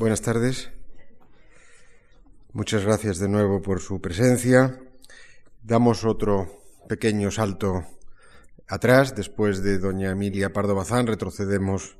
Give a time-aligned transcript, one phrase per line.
[0.00, 0.70] Buenas tardes.
[2.54, 4.80] Muchas gracias de nuevo por su presencia.
[5.62, 7.84] Damos otro pequeño salto
[8.66, 9.14] atrás.
[9.14, 11.98] Después de doña Emilia Pardo Bazán, retrocedemos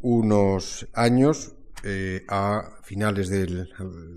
[0.00, 1.54] unos años
[1.84, 3.68] eh, a finales de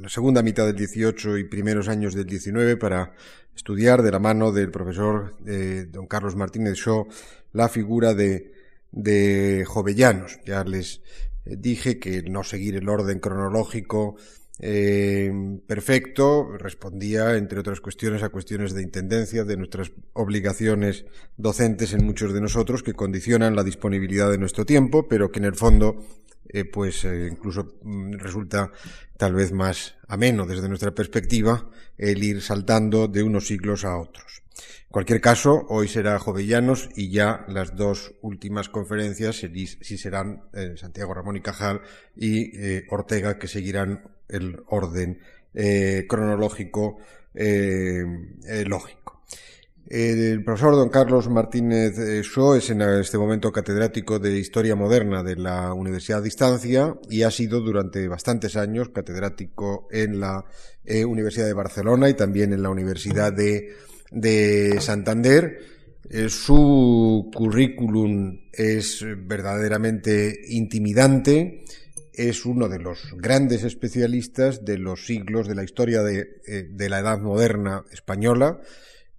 [0.02, 3.14] la segunda mitad del 18 y primeros años del 19 para
[3.56, 7.08] estudiar de la mano del profesor eh, don Carlos Martínez Shaw
[7.54, 8.52] la figura de,
[8.92, 10.40] de Jovellanos.
[10.44, 11.04] Ya les
[11.46, 14.16] dije que no seguir el orden cronológico
[14.60, 22.06] eh, perfecto respondía, entre otras cuestiones, a cuestiones de intendencia, de nuestras obligaciones docentes en
[22.06, 25.98] muchos de nosotros, que condicionan la disponibilidad de nuestro tiempo, pero que en el fondo,
[26.48, 28.72] eh, pues eh, incluso mm, resulta
[29.18, 34.45] tal vez más ameno desde nuestra perspectiva el ir saltando de unos siglos a otros.
[34.58, 40.76] En cualquier caso, hoy será Jovellanos y ya las dos últimas conferencias sí serán eh,
[40.78, 41.82] Santiago Ramón y Cajal
[42.16, 45.20] y eh, Ortega, que seguirán el orden
[45.54, 46.98] eh, cronológico
[47.34, 49.24] lógico.
[49.88, 55.36] El profesor don Carlos Martínez Shaw es en este momento catedrático de Historia Moderna de
[55.36, 60.46] la Universidad de Distancia y ha sido durante bastantes años catedrático en la
[61.06, 63.76] Universidad de Barcelona y también en la Universidad de
[64.12, 65.60] de Santander.
[66.10, 71.64] Eh, su currículum es verdaderamente intimidante.
[72.14, 77.00] Es uno de los grandes especialistas de los siglos de la historia de, eh, la
[77.00, 78.62] edad moderna española,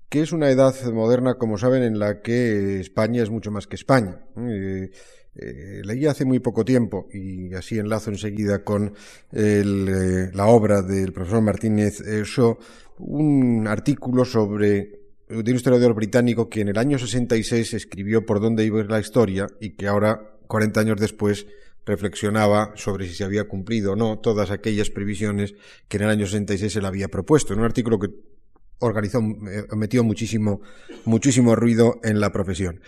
[0.09, 3.77] que es una edad moderna, como saben, en la que España es mucho más que
[3.77, 4.21] España.
[4.39, 4.91] Eh,
[5.85, 8.95] leí hace muy poco tiempo, y así enlazo enseguida con
[9.33, 12.59] la obra del profesor Martínez Shaw,
[12.99, 18.83] un artículo sobre un historiador británico que en el año 66 escribió por dónde iba
[18.85, 21.47] la historia y que ahora, 40 años después,
[21.85, 25.55] reflexionaba sobre si se había cumplido o no todas aquellas previsiones
[25.89, 27.53] que en el año 66 se le había propuesto.
[27.53, 28.09] En un artículo que
[28.81, 30.61] organizó, eh, metió muchísimo,
[31.05, 32.81] muchísimo ruido en la profesión.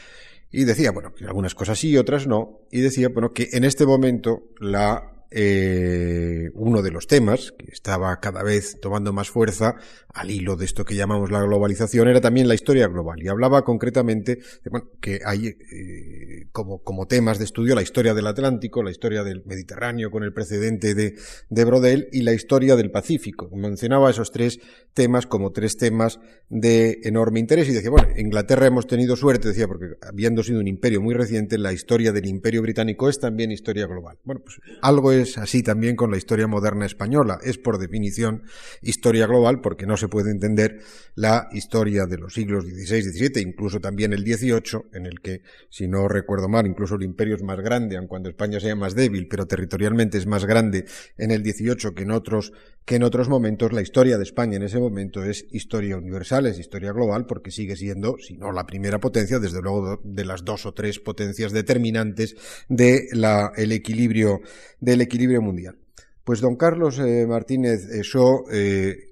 [0.51, 2.61] Y decía, bueno, que algunas cosas sí, otras no.
[2.71, 8.19] Y decía, bueno, que en este momento la eh, uno de los temas que estaba
[8.21, 9.77] cada vez tomando más fuerza
[10.09, 13.63] al hilo de esto que llamamos la globalización era también la historia global y hablaba
[13.63, 18.83] concretamente de bueno, que hay eh, como, como temas de estudio la historia del Atlántico,
[18.83, 21.17] la historia del Mediterráneo con el precedente de,
[21.51, 23.51] de Brodel y la historia del Pacífico.
[23.55, 24.61] Mencionaba esos tres
[24.95, 29.69] temas como tres temas de enorme interés y decía, bueno, Inglaterra hemos tenido suerte, decía,
[29.69, 33.87] porque habiendo sido un imperio muy reciente, la historia del imperio británico es también historia
[33.87, 34.19] global.
[34.25, 37.39] Bueno, pues algo es así también con la historia moderna española.
[37.43, 38.43] Es por definición
[38.83, 40.81] historia global porque no se puede entender
[41.15, 45.89] la historia de los siglos XVI, XVII, incluso también el XVIII, en el que, si
[45.89, 49.29] no recuerdo mal, incluso el imperio es más grande, aun cuando España sea más débil,
[49.29, 50.85] pero territorialmente es más grande
[51.17, 52.53] en el XVIII que en otros,
[52.85, 53.73] que en otros momentos.
[53.73, 57.77] La historia de España en ese momento es historia universal, es historia global, porque sigue
[57.77, 62.37] siendo, si no la primera potencia, desde luego de las dos o tres potencias determinantes
[62.69, 64.41] del equilibrio,
[64.81, 65.77] del equilibrio mundial.
[66.25, 69.08] Pues don Carlos eh, Martínez Shaw eh,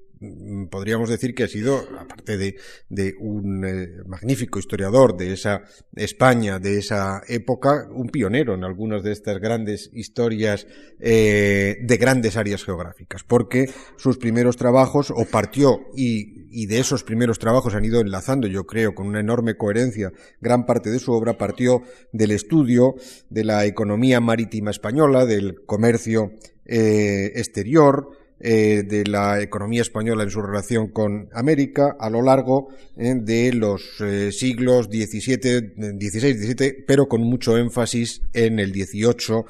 [0.70, 5.62] podríamos decir que ha sido, aparte de, un eh, magnífico historiador de esa
[5.94, 10.66] España, de esa época, un pionero en algunas de estas grandes historias
[11.00, 17.04] eh, de grandes áreas geográficas, porque sus primeros trabajos, o partió y, y de esos
[17.04, 21.12] primeros trabajos han ido enlazando, yo creo, con una enorme coherencia, gran parte de su
[21.12, 21.82] obra partió
[22.12, 22.94] del estudio
[23.28, 26.32] de la economía marítima española, del comercio
[26.64, 32.68] eh, exterior, eh, de la economía española en su relación con América a lo largo
[32.96, 39.44] eh, de los eh, siglos XVII, XVI, XVII, pero con mucho énfasis en el XVIII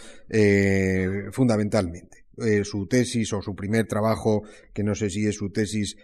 [1.33, 2.16] fundamentalmente.
[2.65, 4.43] Su tesis o su primer trabajo,
[4.75, 5.97] que no sé si es su tesis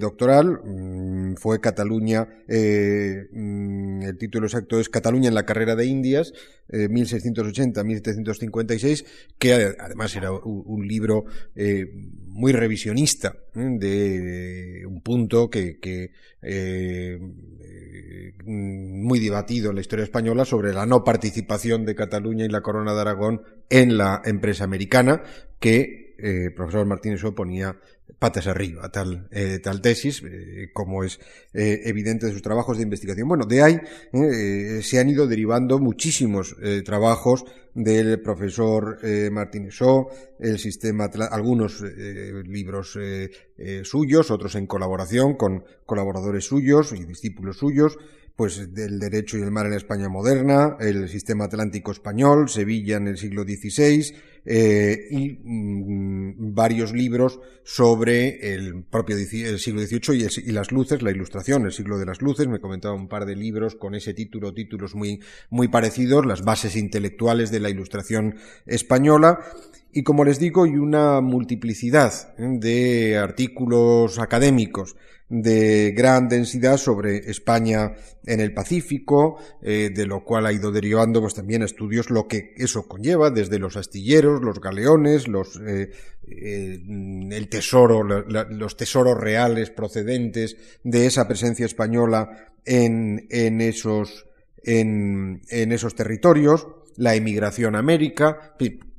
[0.00, 6.32] doctoral, mm, fue Cataluña, mm, el título exacto es Cataluña en la carrera de Indias,
[6.68, 9.04] 1680-1756,
[9.38, 11.24] que además era un, libro
[12.26, 15.78] muy revisionista de un punto que,
[16.42, 17.18] eh,
[18.44, 22.94] muy debatido en la historia española sobre la no participación de Cataluña y la Corona
[22.94, 25.22] de Aragón en la empresa americana
[25.58, 27.76] que el eh, profesor Martínez oponía
[28.18, 31.20] patas arriba tal, eh, tesis, eh, como es
[31.52, 33.28] eh, evidente de sus trabajos de investigación.
[33.28, 33.78] Bueno, de ahí
[34.82, 38.98] se han ido derivando muchísimos trabajos del profesor
[39.30, 40.08] Martínez Shaw,
[40.38, 42.98] el sistema, algunos libros
[43.82, 47.98] suyos, otros en colaboración con colaboradores suyos y discípulos suyos,
[48.36, 53.08] pues del derecho y el mar en España moderna, el sistema atlántico español, Sevilla en
[53.08, 54.14] el siglo XVI
[54.46, 61.72] y mm, varios libros sobre el propio siglo XVIII y, las luces, la ilustración, el
[61.72, 62.48] siglo de las luces.
[62.48, 65.20] Me comentaba un par de libros con ese título, títulos muy,
[65.50, 68.36] muy parecidos, las bases intelectuales de la ilustración
[68.66, 69.40] española
[69.96, 72.58] y como les digo, y una multiplicidad ¿eh?
[72.58, 74.96] de artículos académicos
[75.42, 77.92] de gran densidad sobre España
[78.24, 82.54] en el Pacífico, eh, de lo cual ha ido derivando pues también estudios lo que
[82.56, 85.90] eso conlleva, desde los astilleros, los galeones, los eh,
[86.26, 93.26] el tesoro, los tesoros reales procedentes de esa presencia española en,
[93.60, 94.24] esos
[95.96, 98.54] territorios, la emigración a América,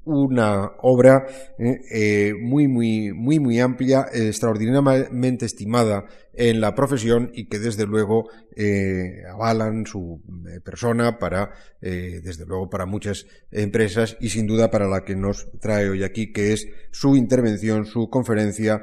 [0.05, 1.25] una obra
[1.57, 6.05] eh, eh, muy, muy, muy, muy amplia, extraordinariamente estimada
[6.37, 10.21] en la profesión y que desde luego eh, avalan su
[10.63, 11.51] persona para,
[11.81, 16.31] desde luego, para muchas empresas y sin duda para la que nos trae hoy aquí,
[16.31, 18.81] que es su intervención, su conferencia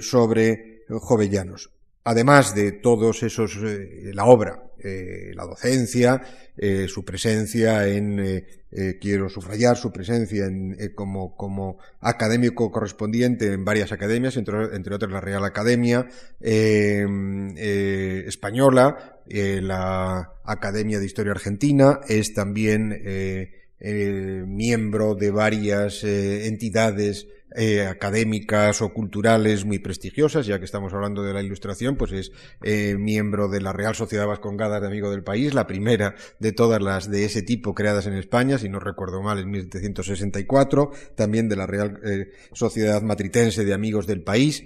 [0.00, 1.70] sobre Jovellanos.
[2.04, 6.22] Además de todos esos, la obra eh, la docencia,
[6.56, 13.62] eh, su presencia en, eh, quiero subrayar su presencia en, como, como, académico correspondiente en
[13.64, 16.08] varias academias, entre, entre otras la Real Academia
[18.26, 23.02] Española, la Academia de Historia Argentina, es también
[24.46, 27.26] miembro de varias entidades
[27.56, 32.32] eh, académicas o culturales muy prestigiosas, ya que estamos hablando de la ilustración, pues es
[32.62, 36.80] eh, miembro de la Real Sociedad Vascongada de Amigos del País, la primera de todas
[36.80, 41.56] las de ese tipo creadas en España, si no recuerdo mal, en 1764, también de
[41.56, 44.64] la Real eh, Sociedad Matritense de Amigos del País,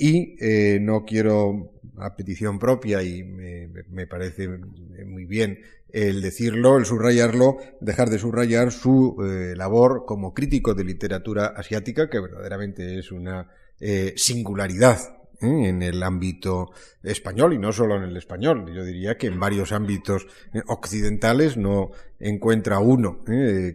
[0.00, 0.36] y
[0.80, 5.58] no quiero, a petición propia, y me parece muy bien
[5.90, 12.10] el decirlo, el subrayarlo, dejar de subrayar su eh, labor como crítico de literatura asiática,
[12.10, 13.48] que verdaderamente es una
[13.80, 14.98] eh, singularidad
[15.40, 15.68] ¿eh?
[15.68, 16.70] en el ámbito
[17.02, 18.70] español y no solo en el español.
[18.74, 20.26] Yo diría que en varios ámbitos
[20.66, 23.20] occidentales no encuentra uno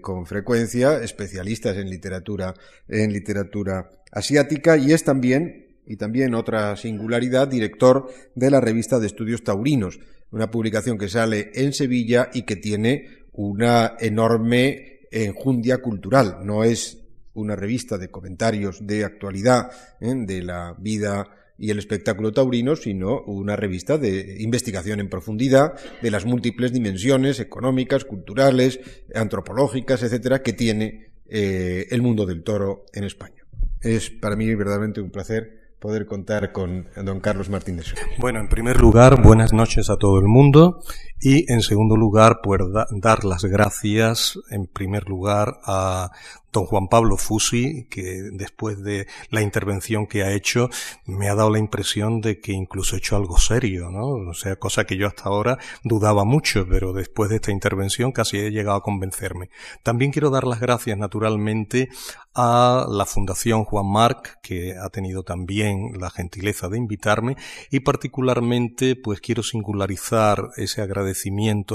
[0.01, 2.53] con frecuencia especialistas en literatura
[2.89, 9.07] en literatura asiática y es también y también otra singularidad director de la revista de
[9.07, 9.99] estudios taurinos
[10.33, 16.39] una publicación que sale en Sevilla y que tiene una enorme enjundia cultural.
[16.43, 16.97] No es
[17.35, 19.71] una revista de comentarios de actualidad
[20.01, 20.13] ¿eh?
[20.15, 26.09] de la vida y el espectáculo taurino, sino una revista de investigación en profundidad de
[26.09, 28.79] las múltiples dimensiones económicas, culturales,
[29.13, 33.45] antropológicas, etcétera, que tiene eh, el mundo del toro en España.
[33.81, 37.93] Es para mí verdaderamente un placer poder contar con don Carlos Martínez.
[38.17, 40.79] Bueno, en primer lugar, buenas noches a todo el mundo
[41.25, 42.59] y en segundo lugar, pues
[42.91, 46.11] dar las gracias en primer lugar a
[46.51, 50.69] don Juan Pablo Fusi, que después de la intervención que ha hecho,
[51.05, 54.29] me ha dado la impresión de que incluso ha hecho algo serio, ¿no?
[54.29, 58.37] O sea, cosa que yo hasta ahora dudaba mucho, pero después de esta intervención casi
[58.37, 59.49] he llegado a convencerme.
[59.81, 61.89] También quiero dar las gracias, naturalmente,
[62.35, 67.35] a la Fundación Juan Marc, que ha tenido también la gentileza de invitarme,
[67.71, 71.12] y particularmente, pues quiero singularizar ese agradecimiento,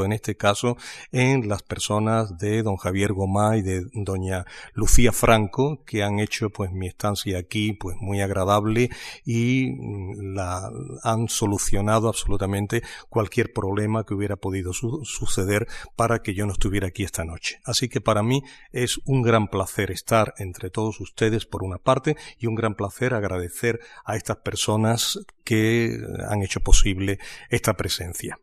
[0.05, 0.76] en este caso,
[1.12, 4.44] en las personas de don Javier Gomá y de doña
[4.75, 8.90] Lucía Franco, que han hecho pues mi estancia aquí pues muy agradable
[9.25, 10.71] y mm, la
[11.02, 15.66] han solucionado absolutamente cualquier problema que hubiera podido suceder
[15.97, 17.61] para que yo no estuviera aquí esta noche.
[17.64, 18.42] Así que para mí
[18.73, 23.14] es un gran placer estar entre todos ustedes por una parte y un gran placer
[23.14, 27.18] agradecer a estas personas que han hecho posible
[27.50, 28.38] esta presencia.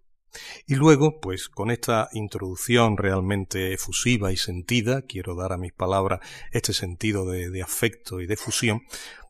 [0.66, 6.20] Y luego, pues con esta introducción realmente efusiva y sentida, quiero dar a mis palabras
[6.52, 8.82] este sentido de, afecto y de fusión,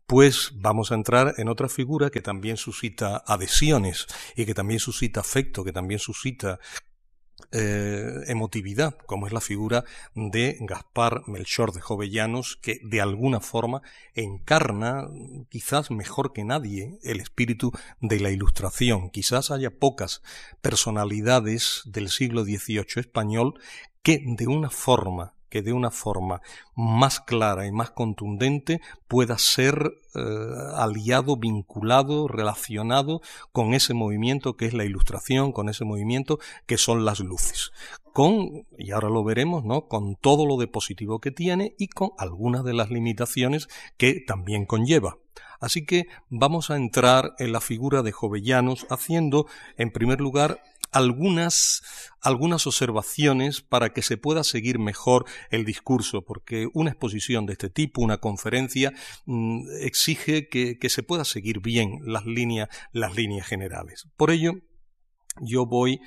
[0.07, 5.21] pues vamos a entrar en otra figura que también suscita adhesiones y que también suscita
[5.21, 6.59] afecto, que también suscita
[7.51, 13.81] eh, emotividad, como es la figura de Gaspar Melchor de Jovellanos, que de alguna forma
[14.13, 15.07] encarna,
[15.49, 19.09] quizás mejor que nadie, el espíritu de la Ilustración.
[19.09, 20.21] Quizás haya pocas
[20.61, 23.59] personalidades del siglo XVIII español
[24.01, 26.41] que de una forma que de una forma
[26.75, 30.19] más clara y más contundente pueda ser eh,
[30.75, 33.21] aliado, vinculado, relacionado
[33.53, 37.71] con ese movimiento que es la ilustración, con ese movimiento que son las luces.
[38.11, 39.87] Con, y ahora lo veremos, ¿no?
[39.87, 44.65] Con todo lo de positivo que tiene y con algunas de las limitaciones que también
[44.65, 45.19] conlleva.
[45.61, 49.47] Así que vamos a entrar en la figura de Jovellanos haciendo,
[49.77, 50.61] en primer lugar,
[50.95, 51.81] algunas,
[52.21, 57.69] algunas observaciones para que se pueda seguir mejor el discurso, porque una exposición de este
[57.69, 58.93] tipo, una conferencia,
[59.25, 64.07] mm, exige que, que se pueda seguir bien las líneas, las líneas generales.
[64.15, 64.53] Por ello,
[65.41, 65.99] yo voy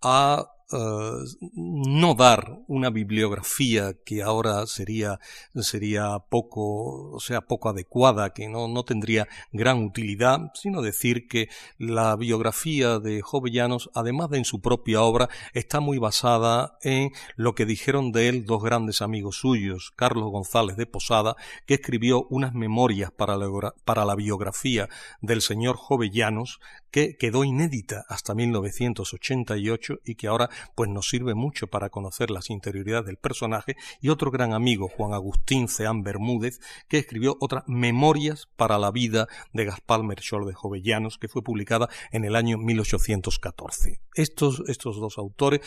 [0.00, 1.12] a eh,
[1.54, 5.20] no dar una bibliografía que ahora sería,
[5.54, 11.48] sería poco, o sea, poco adecuada, que no, no tendría gran utilidad, sino decir que
[11.78, 17.54] la biografía de Jovellanos, además de en su propia obra, está muy basada en lo
[17.54, 22.54] que dijeron de él dos grandes amigos suyos, Carlos González de Posada, que escribió unas
[22.54, 23.46] memorias para la,
[23.84, 24.88] para la biografía
[25.20, 26.60] del señor Jovellanos,
[26.96, 32.48] que quedó inédita hasta 1988 y que ahora pues nos sirve mucho para conocer las
[32.48, 38.48] interioridades del personaje, y otro gran amigo, Juan Agustín Ceán Bermúdez, que escribió otras Memorias
[38.56, 44.00] para la vida de Gaspar Melchor de Jovellanos, que fue publicada en el año 1814.
[44.14, 45.60] Estos, estos dos autores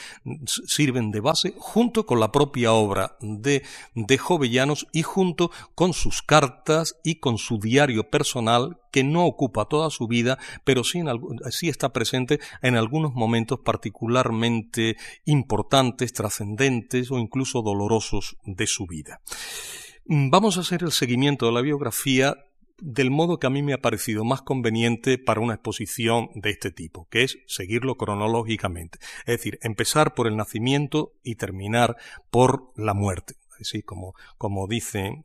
[0.46, 3.62] sirven de base junto con la propia obra de,
[3.94, 9.66] de Jovellanos y junto con sus cartas y con su diario personal que no ocupa
[9.66, 11.04] toda su vida, pero sí,
[11.52, 19.22] sí está presente en algunos momentos particularmente importantes, trascendentes o incluso dolorosos de su vida.
[20.06, 22.36] Mm, vamos a hacer el seguimiento de la biografía
[22.82, 26.72] del modo que a mí me ha parecido más conveniente para una exposición de este
[26.72, 31.98] tipo, que es seguirlo cronológicamente, es decir, empezar por el nacimiento y terminar
[32.32, 34.68] por la muerte sí, como, como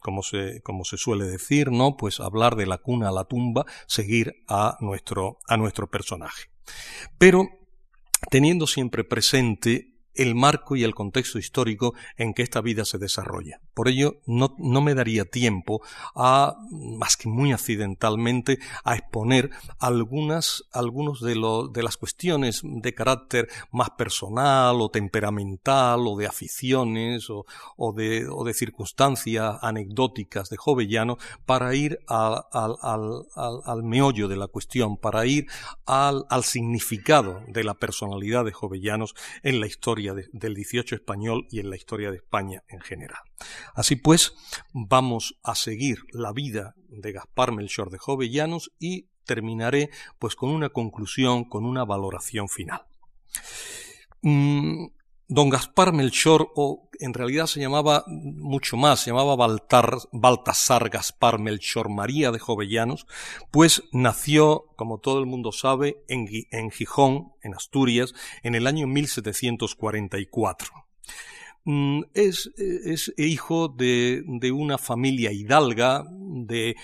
[0.00, 1.96] como se, como se suele decir, ¿no?
[1.96, 6.50] Pues hablar de la cuna a la tumba, seguir a nuestro, a nuestro personaje.
[7.18, 7.48] Pero
[8.30, 13.60] teniendo siempre presente el marco y el contexto histórico en que esta vida se desarrolla.
[13.74, 15.82] Por ello, no, no, me daría tiempo
[16.14, 21.34] a, más que muy accidentalmente, a exponer algunas, algunos de,
[21.72, 28.26] de las cuestiones de carácter más personal o temperamental o de aficiones o, o, de,
[28.28, 33.24] o de, circunstancias anecdóticas de Jovellano para ir al, al, al,
[33.64, 35.46] al, meollo de la cuestión, para ir
[35.86, 41.70] al, significado de la personalidad de Jovellanos en la historia del 18 español y en
[41.70, 43.20] la historia de España en general.
[43.74, 44.34] Así pues,
[44.72, 50.68] vamos a seguir la vida de Gaspar Melchor de Jovellanos y terminaré pues con una
[50.68, 52.82] conclusión, con una valoración final.
[54.22, 54.86] Mm,
[55.26, 59.36] Don Gaspar Melchor, o en realidad se llamaba mucho más, se llamaba
[60.12, 63.06] Baltasar Gaspar Melchor María de Jovellanos,
[63.50, 68.12] pues nació, como todo el mundo sabe, en, Gijón, en Asturias,
[68.42, 70.68] en el año 1744.
[71.64, 76.76] Mm, es, es hijo de, de, una familia hidalga, de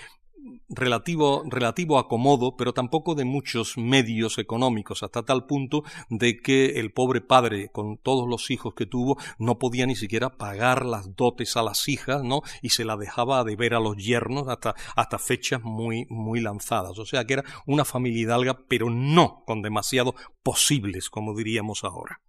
[0.69, 6.91] relativo, relativo acomodo, pero tampoco de muchos medios económicos, hasta tal punto de que el
[6.91, 11.57] pobre padre, con todos los hijos que tuvo, no podía ni siquiera pagar las dotes
[11.57, 12.41] a las hijas, ¿no?
[12.61, 16.97] Y se la dejaba de ver a los yernos hasta, hasta fechas muy, muy lanzadas.
[16.99, 22.21] O sea que era una familia hidalga, pero no con demasiado posibles, como diríamos ahora.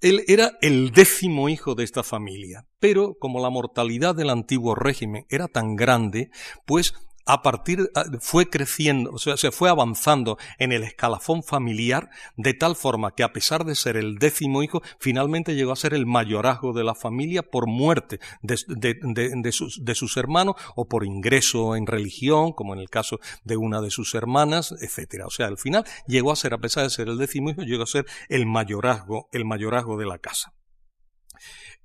[0.00, 5.26] Él era el décimo hijo de esta familia, pero como la mortalidad del antiguo régimen
[5.28, 6.30] era tan grande,
[6.64, 6.94] pues
[7.26, 12.76] a partir, fue creciendo, o sea, se fue avanzando en el escalafón familiar de tal
[12.76, 16.72] forma que a pesar de ser el décimo hijo, finalmente llegó a ser el mayorazgo
[16.72, 22.52] de la familia por muerte de, sus, de sus hermanos o por ingreso en religión,
[22.52, 25.26] como en el caso de una de sus hermanas, etcétera.
[25.26, 27.84] O sea, al final llegó a ser, a pesar de ser el décimo hijo, llegó
[27.84, 30.52] a ser el mayorazgo, el mayorazgo de la casa.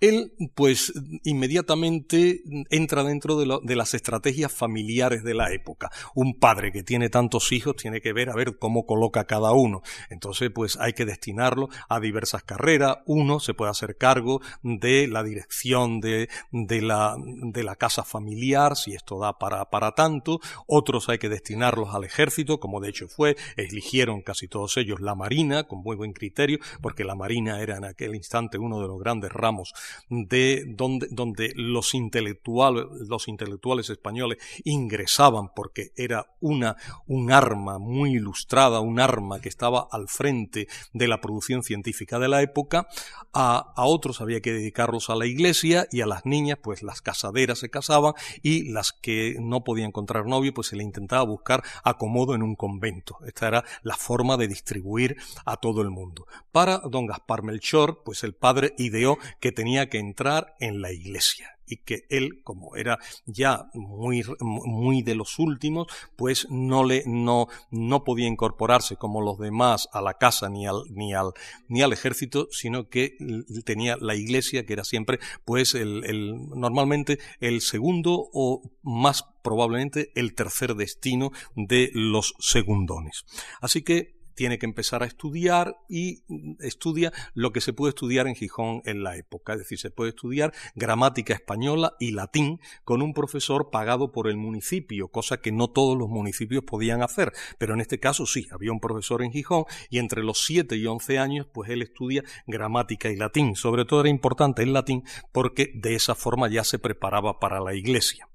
[0.02, 5.90] Él, pues, inmediatamente entra dentro de, las estrategias familiares de la época.
[6.14, 9.82] Un padre que tiene tantos hijos tiene que ver a ver cómo coloca cada uno.
[10.10, 12.98] Entonces, pues, hay que destinarlo a diversas carreras.
[13.06, 18.94] Uno se puede hacer cargo de la dirección de, la, de la casa familiar, si
[18.94, 20.40] esto da para, para tanto.
[20.68, 23.38] Otros hay que destinarlos al ejército, como de hecho fue.
[23.56, 27.86] Eligieron casi todos ellos la marina, con muy buen criterio, porque la marina era en
[27.86, 29.74] aquel instante uno de los grandes ramos
[30.10, 36.76] de donde, donde los intelectuales, los intelectuales españoles ingresaban porque era una,
[37.08, 42.28] un arma muy ilustrada, un arma que estaba al frente de la producción científica de
[42.28, 42.88] la época,
[43.34, 47.02] a, a otros había que dedicarlos a la iglesia y a las niñas, pues las
[47.02, 51.64] casaderas se casaban y las que no podían encontrar novio, pues se le intentaba buscar
[51.84, 53.18] acomodo en un convento.
[53.26, 56.28] Esta era la forma de distribuir a todo el mundo.
[56.52, 61.56] Para don Gaspar Melchor, pues el padre ideó que tenía que entrar en la iglesia
[61.68, 67.48] y que él, como era ya muy, muy de los últimos, pues no le, no,
[67.72, 71.32] no podía incorporarse como los demás a la casa ni al, ni al,
[71.68, 73.18] ni al ejército, sino que
[73.66, 80.12] tenía la iglesia, que era siempre, pues el, el, normalmente el segundo o más probablemente
[80.16, 83.26] el tercer destino de los segundones.
[83.62, 86.24] Así que tiene que empezar a estudiar y
[86.60, 89.54] estudia lo que se puede estudiar en Gijón en la época.
[89.54, 94.38] Es decir, se puede estudiar gramática española y latín con un profesor pagado por el
[94.38, 97.32] municipio, cosa que no todos los municipios podían hacer.
[97.58, 100.86] Pero en este caso sí, había un profesor en Gijón y entre los 7 y
[100.86, 103.56] 11 años, pues él estudia gramática y latín.
[103.56, 107.74] Sobre todo era importante el latín porque de esa forma ya se preparaba para la
[107.74, 108.28] iglesia.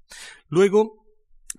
[0.49, 1.00] Luego,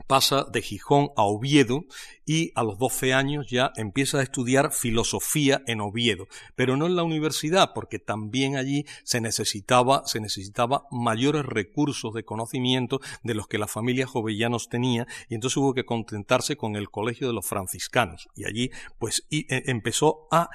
[0.06, 1.84] pasa de Gijón a Oviedo
[2.24, 6.96] y a los 12 años ya empieza a estudiar filosofía en Oviedo, pero no en
[6.96, 13.48] la universidad, porque también allí se necesitaba, se necesitaba mayores recursos de conocimiento de los
[13.48, 17.46] que la familia Jovellanos tenía, y entonces hubo que contentarse con el Colegio de los
[17.46, 20.48] Franciscanos, y allí pues y, e, empezó a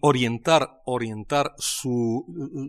[0.00, 2.24] orientar, orientar su,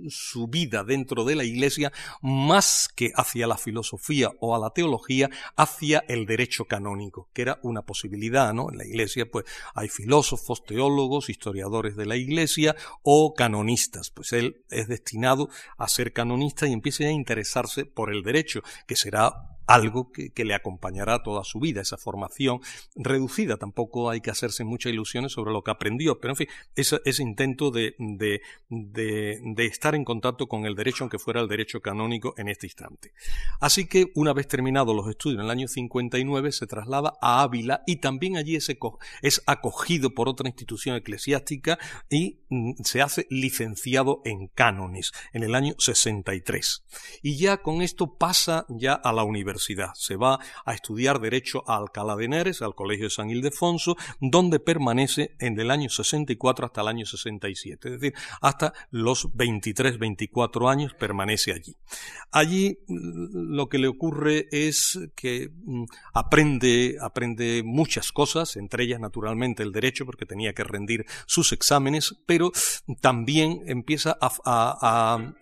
[0.09, 5.29] su, vida dentro de la Iglesia más que hacia la filosofía o a la teología,
[5.55, 8.71] hacia el derecho canónico, que era una posibilidad, ¿no?
[8.71, 14.09] En la Iglesia, pues, hay filósofos, teólogos, historiadores de la Iglesia o canonistas.
[14.11, 18.95] Pues él es destinado a ser canonista y empieza a interesarse por el derecho, que
[18.95, 22.59] será algo que, le acompañará toda su vida, esa formación
[22.95, 23.57] reducida.
[23.57, 27.69] Tampoco hay que hacerse muchas ilusiones sobre lo que aprendió, pero en fin, ese, intento
[27.69, 27.93] de,
[29.57, 33.11] estar en contacto con el derecho, aunque fuera el derecho canónico en este instante.
[33.59, 37.83] Así que, una vez terminados los estudios en el año 59, se traslada a Ávila
[37.85, 38.75] y también allí es,
[39.21, 41.77] es acogido por otra institución eclesiástica
[42.09, 46.83] y mm, se hace licenciado en cánones en el año 63.
[47.21, 51.77] Y ya con esto pasa ya a la universidad se va a estudiar Derecho a
[51.77, 56.81] Alcalá de Henares, al Colegio de San Ildefonso, donde permanece en el año 64 hasta
[56.81, 57.87] el año 67.
[57.87, 61.75] Es decir, hasta los 23, 24 años permanece allí.
[62.31, 68.99] Allí mm, lo que le ocurre es que mm, aprende, aprende muchas cosas, entre ellas
[68.99, 72.51] naturalmente el derecho, porque tenía que rendir sus exámenes, pero
[73.01, 74.17] también empieza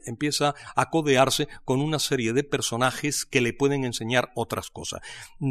[0.06, 3.97] empieza a codearse con una serie de personajes que le pueden enseñar
[4.36, 5.02] otras cosas.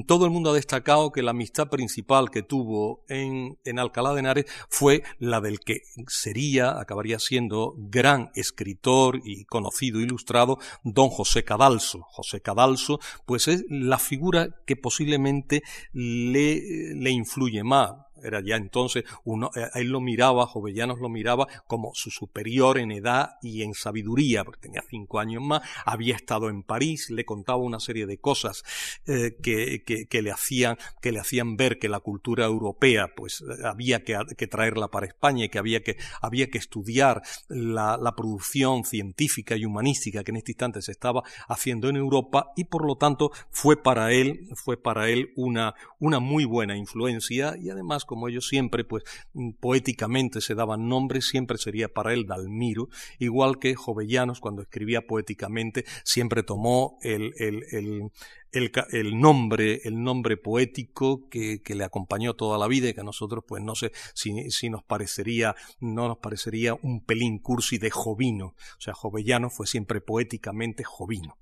[0.07, 4.21] Todo el mundo ha destacado que la amistad principal que tuvo en, en Alcalá de
[4.21, 11.45] Henares fue la del que sería, acabaría siendo gran escritor y conocido ilustrado, don José
[11.45, 12.03] Cadalso.
[12.03, 19.05] José Cadalso, pues es la figura que posiblemente le, le influye más era ya entonces,
[19.24, 23.74] uno, eh, él lo miraba, Jovellanos lo miraba como su superior en edad y en
[23.74, 28.18] sabiduría, porque tenía cinco años más, había estado en París, le contaba una serie de
[28.18, 28.62] cosas
[29.07, 34.05] eh, que, que, le hacían, que le hacían ver que la cultura europea, pues había
[34.05, 38.85] que, que traerla para España y que había que, había que estudiar la, la producción
[38.85, 42.96] científica y humanística que en este instante se estaba haciendo en Europa y por lo
[42.96, 48.29] tanto fue para él, fue para él una, una muy buena influencia y además como
[48.29, 52.88] ellos siempre, pues mm, poéticamente se daban nombres, siempre sería para él Dalmiro,
[53.19, 58.11] igual que Jovellanos cuando escribía poéticamente siempre tomó el, el, el,
[58.57, 63.45] el, nombre, el nombre poético que, le acompañó toda la vida y que a nosotros,
[63.47, 68.47] pues no sé si, si, nos parecería, no nos parecería un pelín cursi de Jovino.
[68.47, 71.37] O sea, Jovellano fue siempre poéticamente Jovino.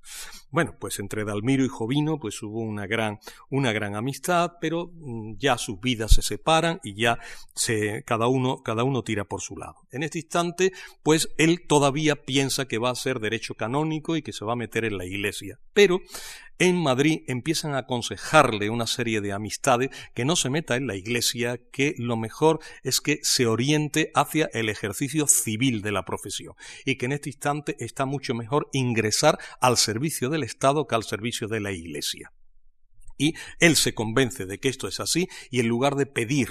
[0.51, 5.37] Bueno, pues entre Dalmiro y Jovino, pues hubo una gran, una gran amistad, pero mm,
[5.39, 7.19] ya sus vidas se separan y ya
[7.55, 9.77] se, cada uno, cada uno tira por su lado.
[9.91, 10.73] En este instante,
[11.03, 14.57] pues él todavía piensa que va a ser derecho canónico y que se va a
[14.57, 15.59] meter en la iglesia.
[15.73, 16.01] Pero
[16.59, 20.95] en Madrid empiezan a aconsejarle una serie de amistades que no se meta en la
[20.95, 26.55] iglesia, que lo mejor es que se oriente hacia el ejercicio civil de la profesión
[26.85, 31.05] y que en este instante está mucho mejor ingresar al servicio del Estado que al
[31.05, 32.33] servicio de la iglesia.
[33.17, 36.49] Y él se convence de que esto es así y en lugar de pedir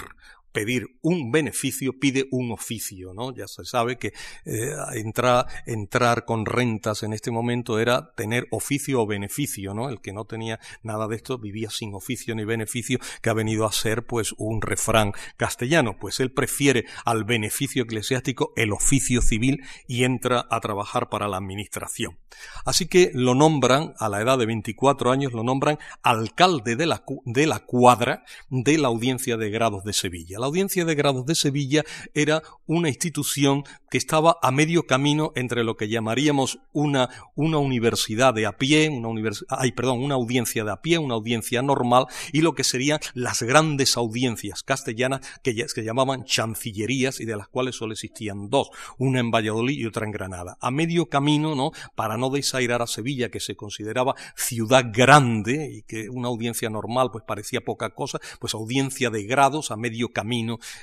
[0.54, 3.34] pedir un beneficio pide un oficio, ¿no?
[3.34, 4.12] Ya se sabe que
[4.44, 9.88] eh, entrar, entrar con rentas en este momento era tener oficio o beneficio, ¿no?
[9.88, 13.66] El que no tenía nada de esto vivía sin oficio ni beneficio, que ha venido
[13.66, 19.64] a ser pues un refrán castellano, pues él prefiere al beneficio eclesiástico el oficio civil
[19.88, 22.16] y entra a trabajar para la administración.
[22.64, 27.04] Así que lo nombran, a la edad de 24 años, lo nombran alcalde de la,
[27.24, 31.34] de la cuadra de la audiencia de grados de Sevilla La audiencia de grados de
[31.34, 37.56] Sevilla era una institución que estaba a medio camino entre lo que llamaríamos una, una
[37.56, 39.08] universidad de a pie, una
[39.48, 43.42] ay, perdón, una audiencia de a pie, una audiencia normal, y lo que serían las
[43.42, 49.20] grandes audiencias castellanas que, que llamaban chancillerías y de las cuales solo existían dos, una
[49.20, 50.58] en Valladolid y otra en Granada.
[50.60, 51.70] A medio camino, ¿no?
[51.94, 57.08] Para no desairar a Sevilla, que se consideraba ciudad grande y que una audiencia normal
[57.10, 60.33] pues parecía poca cosa, pues audiencia de grados a medio camino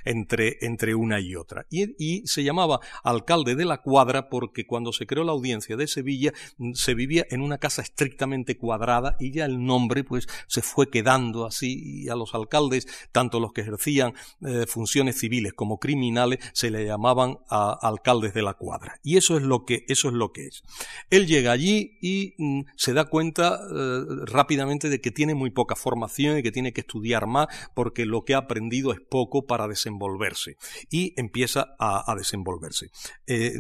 [0.06, 1.66] entre, entre una y otra.
[1.70, 5.88] Y, y se llamaba alcalde de la cuadra porque cuando se creó la audiencia de
[5.88, 10.62] Sevilla mm, se vivía en una casa estrictamente cuadrada y ya el nombre pues se
[10.62, 15.80] fue quedando así y a los alcaldes, tanto los que ejercían eh, funciones civiles como
[15.80, 19.00] criminales, se le llamaban a, alcaldes de la cuadra.
[19.04, 20.64] Y eso es lo que, eso es lo que es.
[21.10, 25.76] Él llega allí y mm, se da cuenta eh, rápidamente de que tiene muy poca
[25.76, 29.68] formación y que tiene que estudiar más porque lo que ha aprendido es poco para
[29.68, 30.58] desenvolverse.
[30.90, 32.92] Y empieza a, desenvolverse.
[33.28, 33.54] Eh,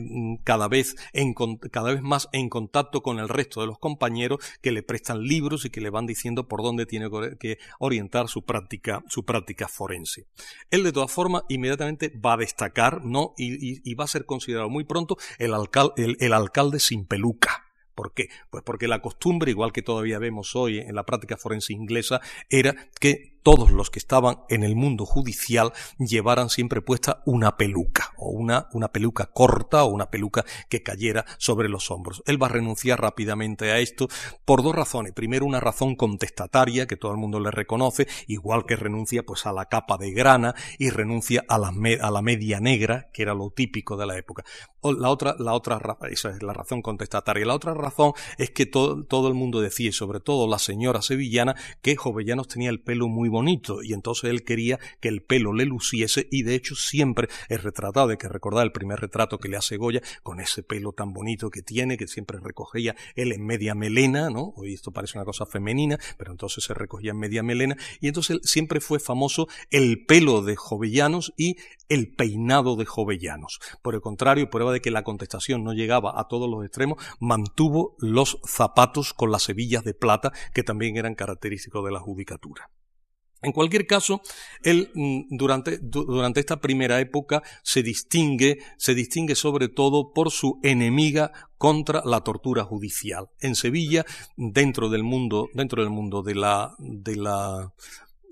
[0.44, 0.96] cada, vez
[1.72, 5.66] cada vez más en contacto con el resto de los compañeros que le prestan libros
[5.66, 10.28] y que le van diciendo por dónde tiene que orientar su práctica, su práctica forense.
[10.70, 13.34] Él de todas formas inmediatamente va a destacar, ¿no?
[13.38, 15.54] Y, va a ser considerado muy pronto el,
[16.20, 17.66] el alcalde sin peluca.
[17.96, 18.30] ¿Por qué?
[18.50, 22.76] Pues porque la costumbre, igual que todavía vemos hoy en la práctica forense inglesa, era
[23.00, 28.30] que todos los que estaban en el mundo judicial llevaran siempre puesta una peluca, o
[28.30, 32.24] una, una peluca corta, o una peluca que cayera sobre los hombros.
[32.26, 34.08] Él va a renunciar rápidamente a esto
[34.46, 35.14] por dos razones.
[35.14, 39.54] Primero, una razón contestataria, que todo el mundo le reconoce, igual que renuncia pues a
[39.54, 43.50] la capa de grana y renuncia a la, a la media negra, que era lo
[43.52, 44.44] típico de la época.
[44.84, 47.46] la otra, la otra, esa es la razón contestataria.
[47.46, 51.56] La otra razón es que todo, todo el mundo decía, sobre todo la señora sevillana,
[51.82, 55.66] que Jovellanos tenía el pelo muy bonito y entonces él quería que el pelo le
[55.66, 59.58] luciese y de hecho siempre es retratado, de que recordar el primer retrato que le
[59.58, 63.76] hace Goya con ese pelo tan bonito que tiene, que siempre recogía él en media
[63.76, 64.54] melena, ¿no?
[64.56, 68.40] Hoy esto parece una cosa femenina, pero entonces se recogía en media melena y entonces
[68.44, 71.58] siempre fue famoso el pelo de Jovellanos y
[71.90, 73.60] el peinado de Jovellanos.
[73.82, 77.96] Por el contrario, prueba de que la contestación no llegaba a todos los extremos, mantuvo
[78.00, 82.70] los zapatos con las hebillas de plata que también eran característicos de la judicatura.
[83.42, 84.22] En cualquier caso,
[84.64, 90.60] él mm, durante, durante, esta primera época se distingue, se distingue sobre todo por su
[90.62, 93.30] enemiga contra la tortura judicial.
[93.40, 94.06] En Sevilla,
[94.38, 97.74] dentro del mundo, dentro del mundo de la, de la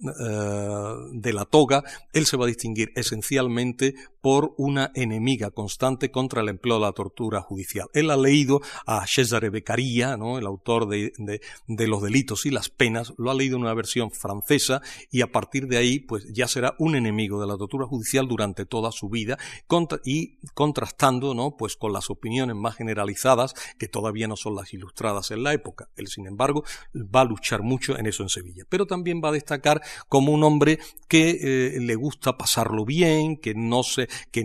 [0.01, 6.41] eh, de la toga, él se va a distinguir esencialmente por una enemiga constante contra
[6.41, 7.87] el empleo de la tortura judicial.
[7.93, 10.37] Él ha leído a Cesare Beccaria, ¿no?
[10.37, 11.13] el autor de,
[11.67, 15.31] de, Los delitos y las penas, lo ha leído en una versión francesa y a
[15.31, 19.09] partir de ahí pues ya será un enemigo de la tortura judicial durante toda su
[19.09, 19.37] vida
[20.03, 21.55] y contrastando ¿no?
[21.57, 25.89] pues con las opiniones más generalizadas que todavía no son las ilustradas en la época.
[25.95, 29.33] Él sin embargo va a luchar mucho en eso en Sevilla, pero también va a
[29.33, 34.43] destacar como un hombre que eh, le gusta pasarlo bien, que no se que,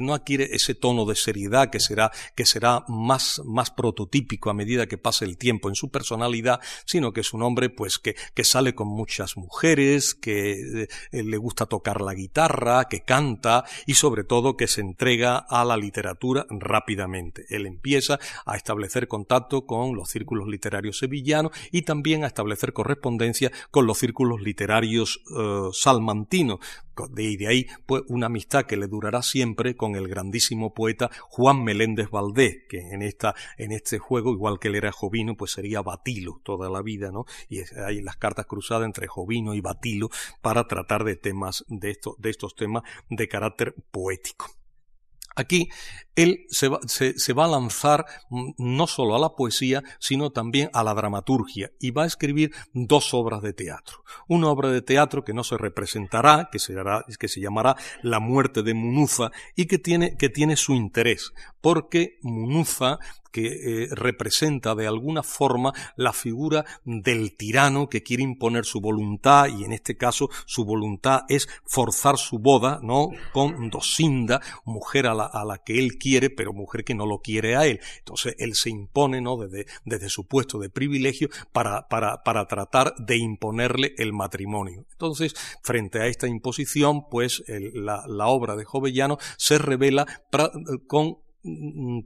[0.00, 4.86] no adquiere ese tono de seriedad que será, que será más, más prototípico a medida
[4.86, 8.44] que pase el tiempo en su personalidad, sino que es un hombre pues que, que
[8.44, 14.24] sale con muchas mujeres, que eh, le gusta tocar la guitarra, que canta y sobre
[14.24, 17.46] todo que se entrega a la literatura rápidamente.
[17.48, 23.50] Él empieza a establecer contacto con los círculos literarios sevillanos y también a establecer correspondencia
[23.70, 26.58] con los círculos literarios eh, salmantinos,
[27.10, 32.10] de ahí pues una amistad que le durará siempre con el grandísimo poeta Juan Meléndez
[32.10, 36.40] Valdés, que en esta en este juego igual que él era Jovino, pues sería Batilo
[36.42, 37.24] toda la vida, ¿no?
[37.48, 40.08] Y hay las cartas cruzadas entre Jovino y Batilo
[40.42, 44.58] para tratar de temas de estos de estos temas de carácter poético.
[45.38, 45.68] Aquí
[46.16, 48.04] él se va, a lanzar
[48.58, 53.14] no solo a la poesía, sino también a la dramaturgia y va a escribir dos
[53.14, 54.02] obras de teatro.
[54.26, 56.58] Una obra de teatro que no se representará, que,
[57.20, 62.18] que se llamará La muerte de Munuza y que tiene, que tiene su interés, porque
[62.22, 62.98] Munuza
[63.30, 63.46] que
[63.84, 69.64] eh, representa de alguna forma la figura del tirano que quiere imponer su voluntad y
[69.64, 73.10] en este caso su voluntad es forzar su boda, ¿no?
[73.32, 77.20] Con Dosinda, mujer a la, a la que él quiere, pero mujer que no lo
[77.20, 77.80] quiere a él.
[77.98, 79.36] Entonces él se impone, ¿no?
[79.36, 84.86] Desde, desde su puesto de privilegio para, para, para tratar de imponerle el matrimonio.
[84.92, 90.06] Entonces, frente a esta imposición, pues la, la, obra de Jovellano se revela
[90.86, 91.18] con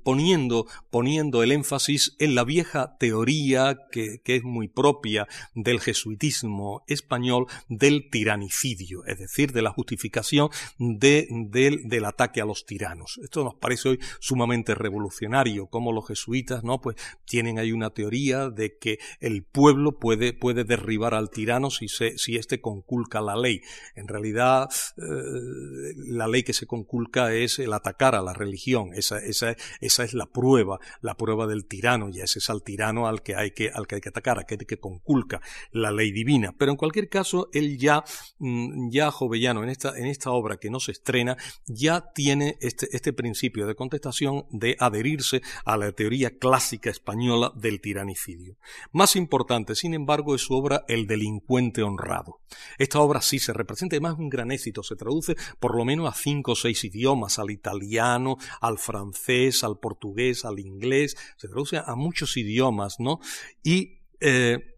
[0.02, 7.46] poniendo, poniendo el énfasis en la vieja teoría que, es muy propia del jesuitismo español
[7.68, 13.18] del tiranicidio, es decir, de la justificación del ataque a los tiranos.
[13.22, 16.80] Esto nos parece hoy sumamente revolucionario, como los jesuitas ¿no?
[16.80, 21.88] pues, tienen ahí una teoría de que el pueblo puede, puede derribar al tirano si,
[21.88, 23.60] se, si éste conculca la ley.
[23.94, 25.02] En realidad, eh,
[25.96, 28.90] la ley que se conculca es el atacar a la religión.
[28.94, 33.06] Esa, esa, esa es la prueba, la prueba del tirano, y ese es al tirano
[33.06, 36.54] al que hay que, al que, hay que atacar, aquel que conculca la ley divina.
[36.56, 38.04] Pero en cualquier caso, él ya,
[38.38, 42.88] mm, ya Jovellano, en esta, en esta obra que no se estrena, ya tiene este,
[42.92, 48.56] este principio de contestación de adherirse a la teoría clásica española del tiranicidio.
[48.92, 52.40] Más importante, sin embargo, es su obra El delincuente honrado.
[52.78, 56.16] Esta obra sí se representa, además un gran éxito, se traduce por lo menos a
[56.16, 59.11] cinco o seis idiomas, al italiano, al francés,
[59.62, 63.20] al portugués, al inglés, se traduce a muchos idiomas, ¿no?
[63.62, 64.72] Y eh,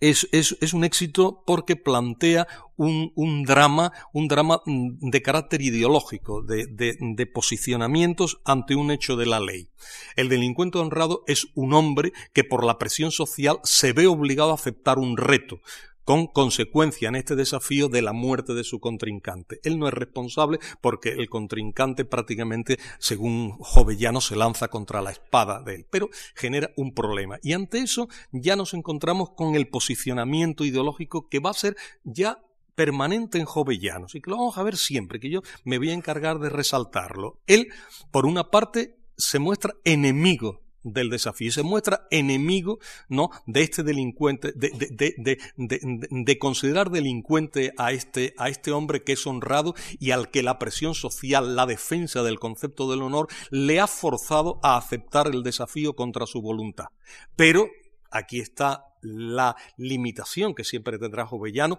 [0.00, 7.26] es, un éxito porque plantea un, drama, un drama mm, de carácter ideológico, de, de,
[7.26, 9.68] posicionamientos ante un hecho de la ley.
[10.16, 14.54] El delincuente honrado es un hombre que por la presión social se ve obligado a
[14.54, 15.60] aceptar un reto,
[16.04, 19.60] con consecuencia en este desafío de la muerte de su contrincante.
[19.62, 25.62] Él no es responsable porque el contrincante prácticamente, según Jovellano, se lanza contra la espada
[25.62, 27.38] de él, pero genera un problema.
[27.42, 32.38] Y ante eso ya nos encontramos con el posicionamiento ideológico que va a ser ya
[32.74, 35.94] permanente en Jovellanos y que lo vamos a ver siempre, que yo me voy a
[35.94, 37.38] encargar de resaltarlo.
[37.46, 37.68] Él,
[38.10, 41.50] por una parte, se muestra enemigo del desafío.
[41.50, 43.30] Se muestra enemigo ¿no?
[43.46, 45.14] de este delincuente, de, de,
[45.56, 50.42] de, de, considerar delincuente a este, a este hombre que es honrado y al que
[50.42, 55.42] la presión social, la defensa del concepto del honor, le ha forzado a aceptar el
[55.42, 56.86] desafío contra su voluntad.
[57.34, 57.68] Pero
[58.10, 61.78] aquí está la limitación que siempre tendrá Jovellano,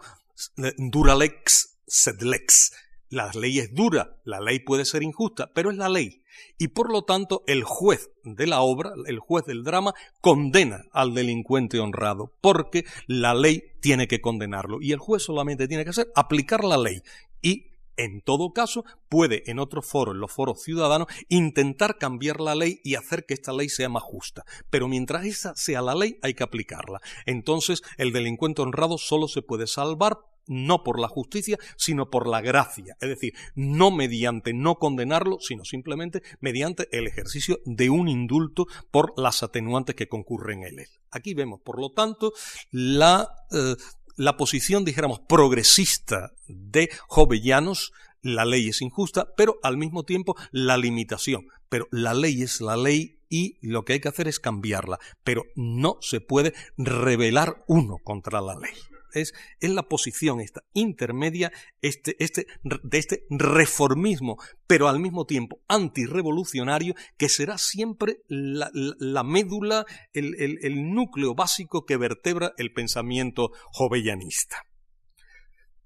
[0.78, 2.74] duralex sed lex.
[3.10, 6.24] La ley es dura, la ley puede ser injusta, pero es la ley.
[6.58, 11.14] Y por lo tanto, el juez de la obra, el juez del drama, condena al
[11.14, 14.82] delincuente honrado, porque la ley tiene que condenarlo.
[14.82, 17.02] Y el juez solamente tiene que hacer aplicar la ley.
[17.42, 22.56] Y en todo caso, puede en otros foros, en los foros ciudadanos, intentar cambiar la
[22.56, 24.44] ley y hacer que esta ley sea más justa.
[24.70, 27.00] Pero mientras esa sea la ley, hay que aplicarla.
[27.26, 32.42] Entonces, el delincuente honrado solo se puede salvar no por la justicia, sino por la
[32.42, 38.68] gracia, es decir, no mediante no condenarlo, sino simplemente mediante el ejercicio de un indulto
[38.92, 40.88] por las atenuantes que concurren en él.
[41.12, 42.34] Aquí vemos, por lo tanto,
[42.72, 43.76] la, eh,
[44.18, 50.78] la posición, dijéramos, progresista de Jovellanos, la ley es injusta, pero al mismo tiempo la
[50.78, 51.48] limitación.
[51.70, 55.44] Pero la ley es la ley y lo que hay que hacer es cambiarla, pero
[55.56, 58.74] no se puede rebelar uno contra la ley
[59.20, 61.52] es, en la posición esta intermedia
[61.82, 69.86] este, este, de este reformismo, pero al mismo tiempo antirrevolucionario, que será siempre la, médula,
[70.14, 74.66] el, el núcleo básico que vertebra el pensamiento jovellanista.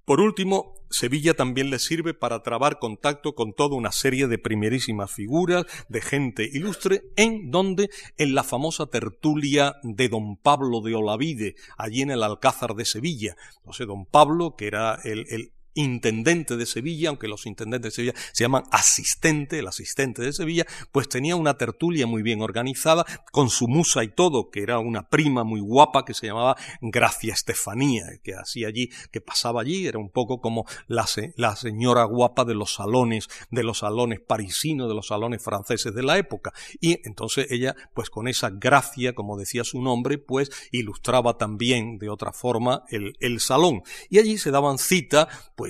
[0.09, 5.11] Por último, Sevilla también le sirve para trabar contacto con toda una serie de primerísimas
[5.11, 11.53] figuras, de gente ilustre, en donde, en la famosa tertulia de don Pablo de Olavide,
[11.77, 13.35] allí en el Alcázar de Sevilla.
[13.71, 18.13] Sé, don Pablo, que era el, el intendente de Sevilla, aunque los intendentes de Sevilla
[18.33, 23.49] se llaman asistente, el asistente de Sevilla, pues tenía una tertulia muy bien organizada, con
[23.49, 28.03] su musa y todo, que era una prima muy guapa que se llamaba Gracia Estefanía,
[28.23, 31.05] que hacía allí, que pasaba allí, era un poco como la,
[31.37, 36.03] la señora guapa de los salones, de los salones parisinos, de los salones franceses de
[36.03, 36.53] la época.
[36.81, 42.09] Y entonces ella, pues con esa gracia, como decía su nombre, pues ilustraba también de
[42.09, 43.81] otra forma el, el salón.
[44.09, 45.68] Y allí se daban cita, pues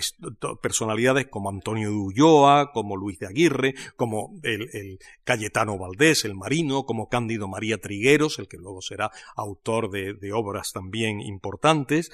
[0.61, 6.85] personalidades como Antonio de Ulloa, como Luis de Aguirre, como el, Cayetano Valdés, el marino,
[6.85, 12.11] como Cándido María Trigueros, el que luego será autor de, obras también importantes,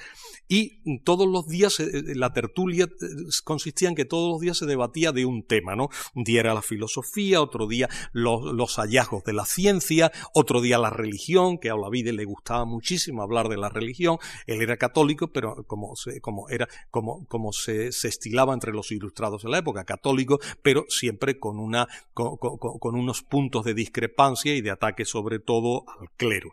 [0.48, 3.06] y todos los días eh, la tertulia eh,
[3.44, 5.90] consistía en que todos los días se debatía de un tema, ¿no?
[6.14, 10.90] Un día era la filosofía, otro día los, hallazgos de la ciencia, otro día la
[10.90, 15.64] religión, que a Olavide le gustaba muchísimo hablar de la religión, él era católico, pero
[15.66, 17.52] como, como era, como, como
[17.90, 23.22] se, estilaba entre los ilustrados de la época, católicos, pero siempre con, una, con unos
[23.22, 26.50] puntos de discrepancia y de ataque sobre todo al clero.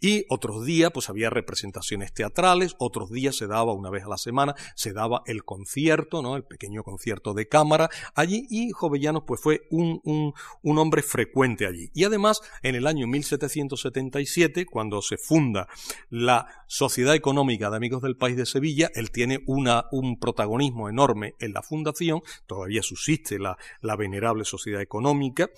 [0.00, 4.18] Y otros días, pues había representaciones teatrales, otros días se daba una vez a la
[4.18, 6.36] semana, se daba el concierto, ¿no?
[6.36, 11.90] El pequeño concierto de cámara allí, y Jovellanos, pues fue un, un, hombre frecuente allí.
[11.94, 15.68] Y además, en el año 1777, cuando se funda
[16.10, 21.52] la Sociedad Económica de Amigos del País de Sevilla, él tiene un protagonismo enorme en
[21.52, 25.48] la fundación, todavía subsiste la, la venerable Sociedad Económica,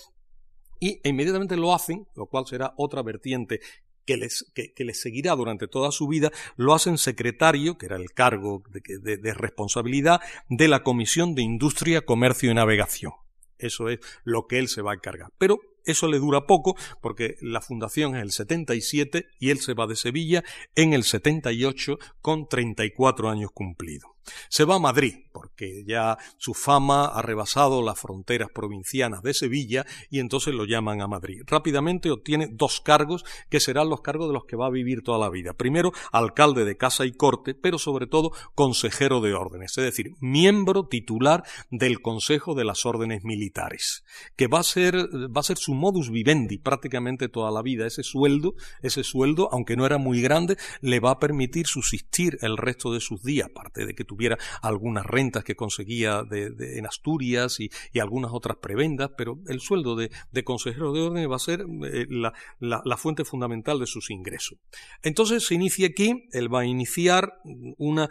[0.81, 3.61] y inmediatamente lo hacen, lo cual será otra vertiente
[4.09, 8.13] que les, que, les, seguirá durante toda su vida, lo hacen secretario, que era el
[8.13, 13.13] cargo de, de, responsabilidad, de la Comisión de Industria, Comercio y Navegación.
[13.59, 15.29] Eso es lo que él se va a encargar.
[15.37, 19.87] Pero eso le dura poco porque la fundación es el 77 y él se va
[19.87, 20.43] de Sevilla
[20.75, 24.11] en el 78 con 34 años cumplidos.
[24.49, 29.87] Se va a Madrid, porque ya su fama ha rebasado las fronteras provincianas de Sevilla
[30.11, 31.43] y entonces lo llaman a Madrid.
[31.47, 35.19] Rápidamente obtiene dos cargos que serán los cargos de los que va a vivir toda
[35.19, 35.53] la vida.
[35.55, 40.87] Primero, alcalde de casa y corte, pero sobre todo consejero de órdenes, es decir, miembro
[40.87, 44.05] titular del Consejo de las Órdenes Militares,
[44.37, 47.87] que va a ser, va a ser su modus vivendi prácticamente toda la vida.
[47.87, 52.57] Ese sueldo, ese sueldo, aunque no era muy grande, le va a permitir subsistir el
[52.57, 57.71] resto de sus días, aparte de que tuviera algunas rentas que conseguía en Asturias y,
[58.01, 60.11] algunas otras prebendas, pero el sueldo de,
[60.45, 64.59] consejero de orden va a ser eh, la, fuente fundamental de sus ingresos.
[65.03, 67.35] Entonces se inicia aquí, él va a iniciar
[67.77, 68.09] una,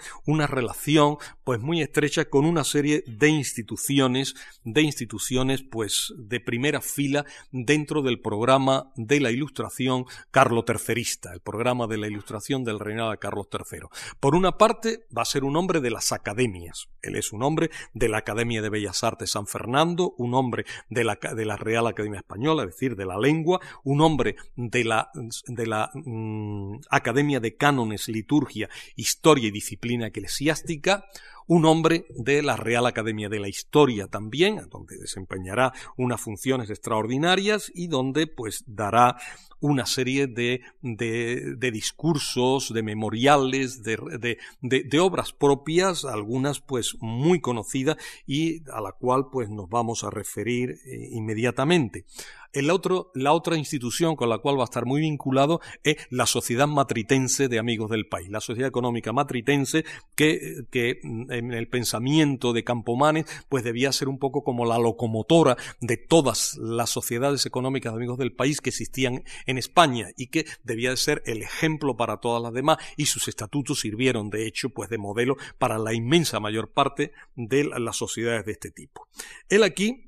[0.47, 7.25] relación pues muy estrecha con una serie de instituciones, de instituciones pues de primera fila
[7.51, 13.11] dentro del programa de la ilustración Carlo Tercerista, el programa de la ilustración del reinado
[13.11, 13.87] de Carlos III.
[14.19, 17.71] Por una parte va a ser un hombre de las academias, él es un hombre
[17.95, 21.88] de la Academia de Bellas Artes San Fernando, un hombre de la, de la Real
[21.88, 25.10] Academia Española, es decir, de la lengua, un hombre de la,
[25.47, 31.05] de la mm, Academia de Cánones, Liturgia, Historia y Disciplina Eclesiástica,
[31.47, 37.71] un hombre de la Real Academia de la Historia también, donde desempeñará unas funciones extraordinarias
[37.73, 39.17] y donde pues dará
[39.60, 47.97] una serie de, de, discursos, de memoriales, de, de, obras propias, algunas pues muy conocidas
[48.27, 52.05] y a la cual pues nos vamos a referir eh, inmediatamente.
[52.53, 56.25] El otro, la otra institución con la cual va a estar muy vinculado es la
[56.25, 61.67] Sociedad Matritense de Amigos del País, la Sociedad Económica Matritense que, que mm, en el
[61.67, 67.45] pensamiento de Campomanes pues debía ser un poco como la locomotora de todas las sociedades
[67.45, 71.41] económicas de Amigos del País que existían en España y que debía de ser el
[71.41, 75.77] ejemplo para todas las demás y sus estatutos sirvieron de hecho pues de modelo para
[75.77, 79.07] la inmensa mayor parte de las sociedades de este tipo.
[79.49, 80.06] Él aquí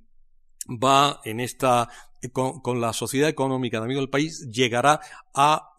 [0.69, 1.89] va en esta
[2.34, 4.99] con, la sociedad económica de Amigos del País llegará
[5.34, 5.73] a,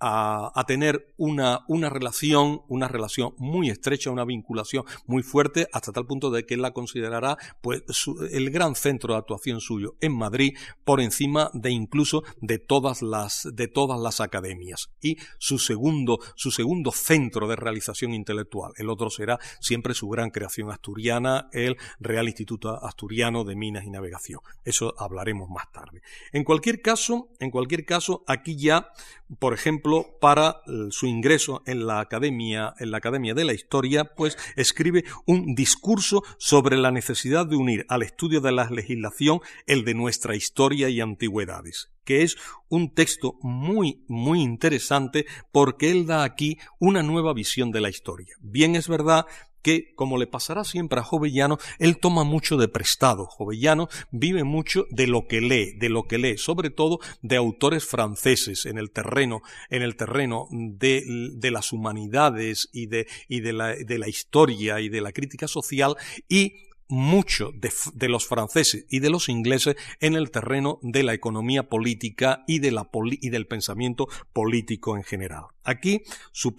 [0.00, 6.06] a, tener una, una, relación, una relación muy estrecha, una vinculación muy fuerte, hasta tal
[6.06, 7.82] punto de que él la considerará pues,
[8.30, 13.48] el gran centro de actuación suyo en Madrid, por encima de incluso de todas las,
[13.52, 14.90] de todas las academias.
[15.00, 18.72] Y su segundo, su segundo centro de realización intelectual.
[18.76, 23.90] El otro será siempre su gran creación asturiana, el Real Instituto Asturiano de Minas y
[23.90, 24.40] Navegación.
[24.64, 26.02] Eso hablaremos más tarde.
[26.32, 28.92] En cualquier caso, en cualquier caso, aquí ya,
[29.38, 29.87] por ejemplo,
[30.20, 35.54] para su ingreso en la Academia, en la Academia de la Historia, pues escribe un
[35.54, 40.88] discurso sobre la necesidad de unir al estudio de la legislación el de nuestra historia
[40.88, 42.38] y antigüedades que es
[42.70, 48.34] un texto muy, muy interesante porque él da aquí una nueva visión de la historia.
[48.40, 49.26] Bien es verdad
[49.68, 53.26] que, como le pasará siempre a Jovellano, él toma mucho de prestado.
[53.26, 57.84] Jovellano vive mucho de lo que lee, de lo que lee, sobre todo de autores
[57.84, 63.74] franceses en el terreno, en el terreno de, las humanidades y de, y de la,
[63.74, 65.96] de la historia y de la crítica social
[66.30, 71.68] y mucho de, los franceses y de los ingleses en el terreno de la economía
[71.68, 72.88] política y, de la
[73.20, 75.44] y del pensamiento político en general.
[75.64, 76.54] Aquí su,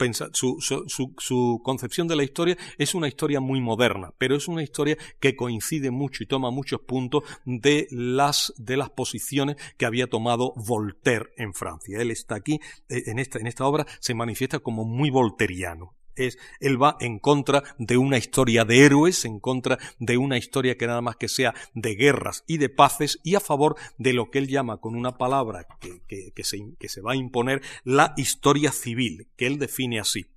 [1.18, 5.36] su, concepción de la historia es una historia muy moderna, pero es una historia que
[5.36, 11.32] coincide mucho y toma muchos puntos de las, de las posiciones que había tomado Voltaire
[11.38, 12.00] en Francia.
[12.00, 15.96] Él está aquí, eh, en esta, en esta obra, se manifiesta como muy volteriano
[16.28, 20.78] es, él va en contra de una historia de héroes, en contra de una historia
[20.78, 24.30] que nada más que sea de guerras y de paces, y a favor de lo
[24.32, 28.72] que él llama con una palabra que, se, que se va a imponer la historia
[28.72, 30.28] civil, que él define así.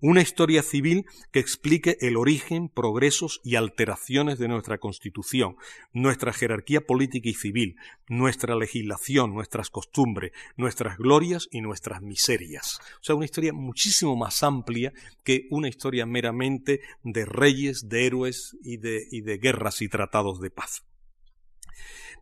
[0.00, 5.56] Una historia civil que explique el origen, progresos y alteraciones de nuestra Constitución,
[5.92, 7.76] nuestra jerarquía política y civil,
[8.08, 12.80] nuestra legislación, nuestras costumbres, nuestras glorias y nuestras miserias.
[13.00, 14.92] O sea, una historia muchísimo más amplia
[15.24, 20.40] que una historia meramente de reyes, de héroes y de, y de guerras y tratados
[20.40, 20.84] de paz.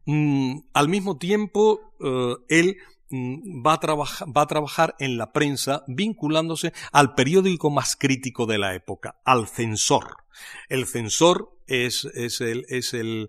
[0.06, 2.78] Mm, al mismo tiempo, eh, él
[3.10, 9.20] mm, va a, trabajar en la prensa vinculándose al periódico más crítico de la época,
[9.24, 10.24] al censor.
[10.68, 12.04] El censor es,
[12.40, 13.28] el, es el,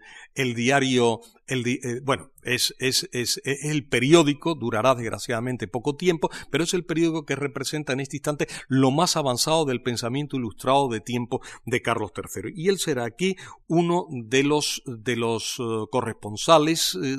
[0.55, 6.86] diario, eh, bueno, es, es, es, el periódico, durará desgraciadamente poco tiempo, pero es el
[6.86, 11.82] periódico que representa en este instante lo más avanzado del pensamiento ilustrado de tiempo de
[11.82, 12.54] Carlos III.
[12.56, 13.36] Y él será aquí
[13.68, 17.18] uno de los, de los eh, corresponsales eh,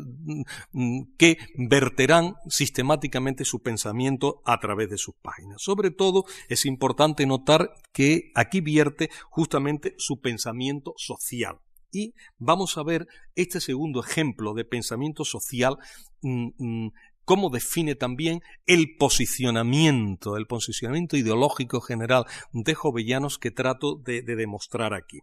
[0.72, 5.62] mm, que verterán sistemáticamente su pensamiento a través de sus páginas.
[5.62, 11.58] Sobre todo es importante notar que aquí vierte justamente su pensamiento social.
[11.92, 15.78] Y vamos a ver este segundo ejemplo de pensamiento social,
[16.22, 16.92] mm, mm,
[17.30, 24.94] cómo define también el posicionamiento, el posicionamiento ideológico general de Jovellanos que trato de, demostrar
[24.94, 25.20] aquí.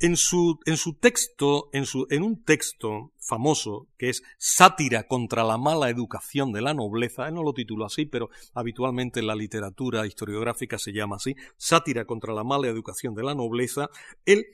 [0.00, 5.44] En su, en su texto, en, su, en, un texto famoso que es Sátira contra
[5.44, 9.36] la mala educación de la nobleza, él no lo tituló así, pero habitualmente en la
[9.36, 13.90] literatura historiográfica se llama así, Sátira contra la mala educación de la nobleza,
[14.24, 14.46] él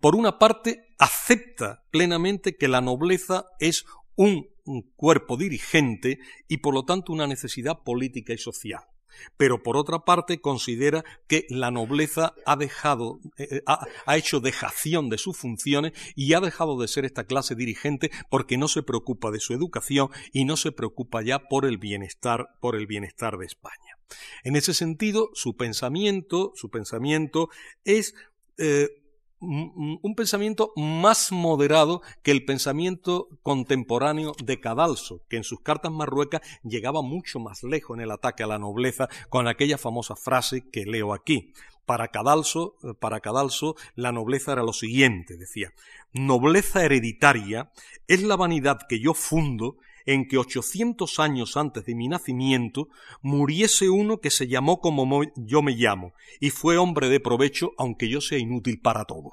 [0.00, 3.84] por una parte, acepta plenamente que la nobleza es
[4.16, 4.48] un,
[4.96, 6.18] cuerpo dirigente
[6.48, 8.80] y por lo tanto una necesidad política y social
[9.36, 15.18] pero por otra parte considera que la nobleza ha dejado, eh, ha, hecho dejación de
[15.18, 19.40] sus funciones y ha dejado de ser esta clase dirigente porque no se preocupa de
[19.40, 23.96] su educación y no se preocupa ya por el bienestar, por el bienestar de España.
[24.44, 27.48] En ese sentido, su pensamiento, su pensamiento
[27.84, 28.14] es
[28.58, 28.88] eh,
[29.40, 36.40] un pensamiento más moderado que el pensamiento contemporáneo de Cadalso, que en sus cartas marruecas
[36.62, 40.86] llegaba mucho más lejos en el ataque a la nobleza con aquella famosa frase que
[40.86, 41.52] leo aquí.
[41.84, 45.72] Para Cadalso, para Cadalso la nobleza era lo siguiente, decía,
[46.12, 47.70] nobleza hereditaria
[48.08, 49.76] es la vanidad que yo fundo
[50.06, 52.88] en que ochocientos años antes de mi nacimiento
[53.20, 58.08] muriese uno que se llamó como yo me llamo, y fue hombre de provecho, aunque
[58.08, 59.32] yo sea inútil para todo.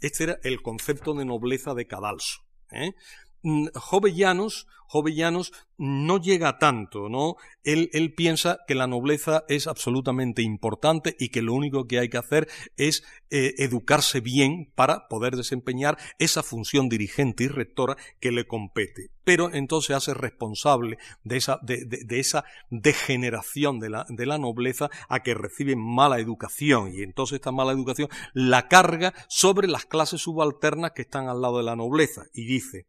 [0.00, 2.40] Este era el concepto de nobleza de Cadalso.
[2.72, 2.94] ¿eh?
[3.42, 7.36] Mm, Jovellanos, Jovellanos no llega tanto, ¿no?
[7.62, 12.18] Él, piensa que la nobleza es absolutamente importante y que lo único que hay que
[12.18, 18.48] hacer es eh, educarse bien para poder desempeñar esa función dirigente y rectora que le
[18.48, 19.10] compete.
[19.22, 21.86] Pero entonces hace responsable de esa, de,
[22.18, 27.52] esa degeneración de la, de la nobleza a que reciben mala educación y entonces esta
[27.52, 32.24] mala educación la carga sobre las clases subalternas que están al lado de la nobleza
[32.34, 32.86] y dice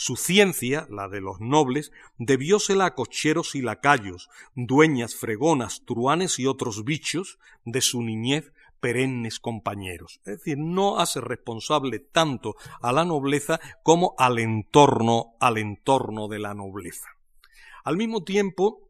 [0.00, 6.46] su ciencia, la de los nobles, debiósela a cocheros y lacayos, dueñas, fregonas, truanes y
[6.46, 10.20] otros bichos de su niñez perennes compañeros.
[10.24, 16.38] Es decir, no hace responsable tanto a la nobleza como al entorno, al entorno de
[16.38, 17.08] la nobleza.
[17.84, 18.88] Al mismo tiempo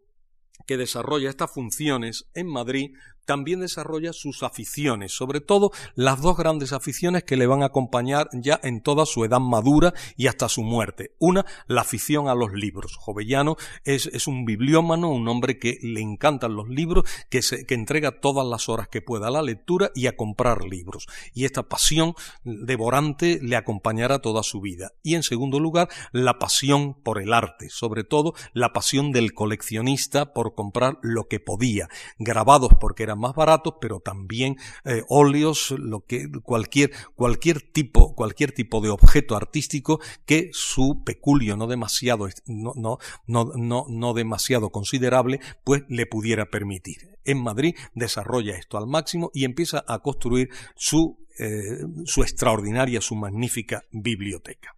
[0.67, 2.95] que desarrolla estas funciones en Madrid,
[3.29, 8.31] también desarrolla sus aficiones, sobre todo las dos grandes aficiones que le van a acompañar
[8.33, 11.15] ya en toda su edad madura y hasta su muerte.
[11.19, 12.97] Una, la afición a los libros.
[12.97, 17.75] Jovellano es, es un bibliómano, un hombre que le encantan los libros, que, se, que
[17.75, 21.07] entrega todas las horas que pueda a la lectura y a comprar libros.
[21.35, 22.15] Y esta pasión
[22.45, 24.93] devorante le acompañará toda su vida.
[25.03, 30.33] Y en segundo lugar, la pasión por el arte, sobre todo la pasión del coleccionista
[30.33, 36.01] por comprar lo que podía, grabados porque eran más baratos, pero también eh, óleos, lo
[36.01, 42.73] que, cualquier, cualquier tipo, cualquier tipo de objeto artístico que su peculio no demasiado, no,
[42.75, 47.19] no, no, no demasiado considerable, pues le pudiera permitir.
[47.25, 53.15] En Madrid desarrolla esto al máximo y empieza a construir su, eh, su extraordinaria, su
[53.15, 54.75] magnífica biblioteca.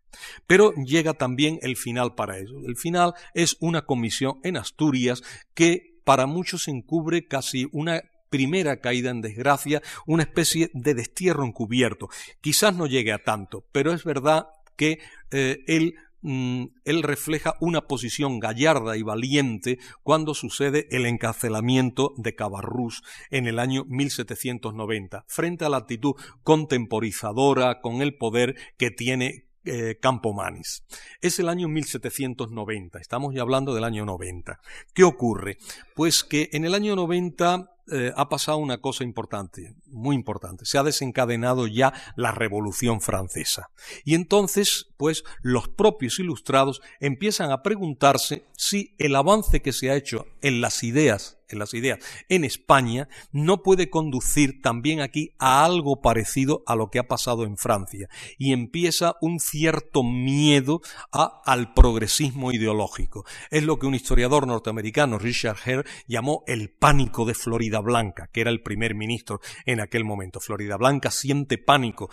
[0.46, 2.58] Pero llega también el final para eso.
[2.66, 5.22] El final es una comisión en Asturias
[5.54, 12.08] que para muchos encubre casi una primera caída en desgracia, una especie de destierro encubierto.
[12.40, 15.00] Quizás no llegue a tanto, pero es verdad que
[15.30, 22.34] eh, él mm, él refleja una posición gallarda y valiente cuando sucede el encarcelamiento de
[22.34, 29.50] Cabarrús en el año 1790, frente a la actitud contemporizadora con el poder que tiene
[29.64, 30.86] eh, Campomanes.
[31.20, 34.58] Es el año 1790, estamos ya hablando del año 90.
[34.94, 35.58] ¿Qué ocurre?
[35.94, 40.64] Pues que en el año 90 eh, ha pasado una cosa importante, muy importante.
[40.64, 43.70] Se ha desencadenado ya la Revolución Francesa.
[44.04, 49.96] Y entonces, pues, los propios ilustrados empiezan a preguntarse si el avance que se ha
[49.96, 55.64] hecho en las ideas en las ideas en España no puede conducir también aquí a
[55.64, 60.80] algo parecido a lo que ha pasado en Francia y empieza un cierto miedo
[61.10, 63.24] al progresismo ideológico.
[63.50, 68.40] Es lo que un historiador norteamericano, Richard Hare, llamó el pánico de Florida Blanca, que
[68.40, 70.40] era el primer ministro en aquel momento.
[70.40, 72.10] Florida Blanca siente pánico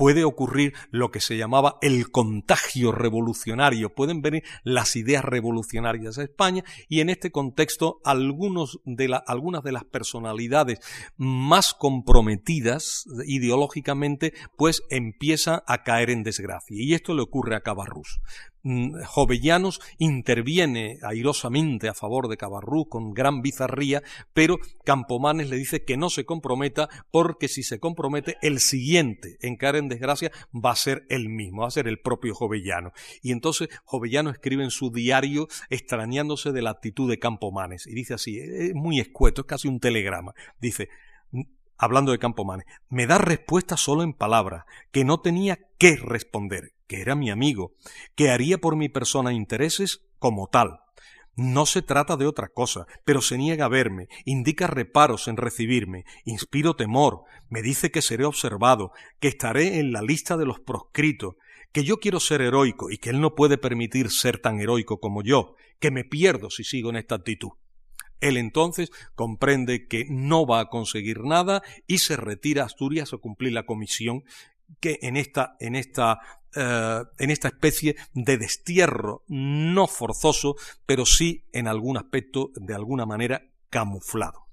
[0.00, 6.22] puede ocurrir lo que se llamaba el contagio revolucionario, pueden venir las ideas revolucionarias a
[6.22, 10.78] España y en este contexto algunas de las personalidades
[11.18, 18.20] más comprometidas ideológicamente pues empiezan a caer en desgracia y esto le ocurre a Cabarrús.
[18.62, 24.02] Mm, Jovellanos interviene airosamente a favor de Cabarrú con gran bizarría,
[24.34, 29.56] pero Campomanes le dice que no se comprometa porque si se compromete el siguiente en
[29.56, 32.92] caer en desgracia va a ser el mismo, va a ser el propio Jovellano.
[33.22, 38.14] Y entonces Jovellano escribe en su diario extrañándose de la actitud de Campomanes y dice
[38.14, 40.34] así, es muy escueto, es casi un telegrama.
[40.60, 40.90] Dice,
[41.78, 47.00] hablando de Campomanes, me da respuesta solo en palabras, que no tenía que responder, que
[47.00, 47.76] era mi amigo,
[48.16, 50.80] que haría por mi persona intereses como tal.
[51.36, 56.02] No se trata de otra cosa, pero se niega a verme, indica reparos en recibirme,
[56.24, 61.36] inspiro temor, me dice que seré observado, que estaré en la lista de los proscritos,
[61.70, 65.22] que yo quiero ser heroico y que él no puede permitir ser tan heroico como
[65.22, 67.50] yo, que me pierdo si sigo en esta actitud.
[68.18, 73.18] Él entonces comprende que no va a conseguir nada y se retira a Asturias a
[73.18, 74.24] cumplir la comisión
[74.78, 76.20] que en esta, en esta,
[76.54, 83.06] eh, en esta especie de destierro no forzoso, pero sí en algún aspecto de alguna
[83.06, 84.49] manera camuflado.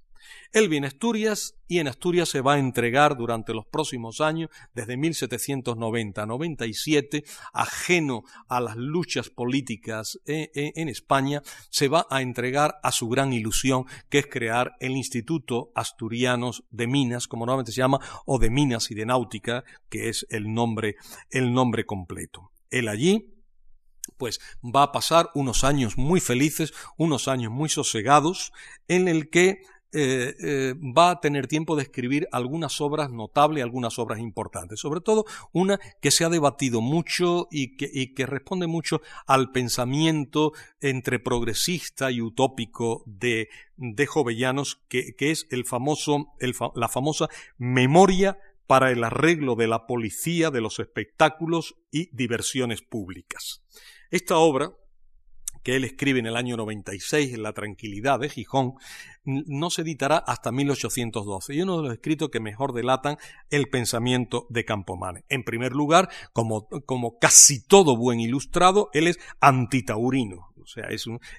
[0.53, 4.49] Él viene a Asturias y en Asturias se va a entregar durante los próximos años,
[4.73, 7.23] desde 1790 a 97,
[7.53, 13.09] ajeno a las luchas políticas e, e, en, España, se va a entregar a su
[13.09, 18.39] gran ilusión, que es crear el Instituto Asturianos de Minas, como normalmente se llama, o
[18.39, 20.95] de Minas y de Náutica, que es el nombre,
[21.29, 22.51] el nombre completo.
[22.69, 23.33] Él allí,
[24.17, 28.51] pues va a pasar unos años muy felices, unos años muy sosegados,
[28.87, 29.61] en el que
[29.93, 35.01] eh, eh, va a tener tiempo de escribir algunas obras notables, algunas obras importantes, sobre
[35.01, 42.11] todo una que se ha debatido mucho y que, responde mucho al pensamiento entre progresista
[42.11, 46.33] y utópico de, de Jovellanos, que, es el famoso,
[46.75, 53.63] la famosa memoria para el arreglo de la policía, de los espectáculos y diversiones públicas.
[54.11, 54.73] Esta obra,
[55.67, 58.75] que él escribe en el año 96 en La Tranquilidad de Gijón,
[59.25, 63.17] no se editará hasta 1812 y uno de los escritos que mejor delatan
[63.49, 65.25] el pensamiento de Campomanes.
[65.27, 70.89] En primer lugar, como, como casi todo buen ilustrado, él es antitaurino, o sea,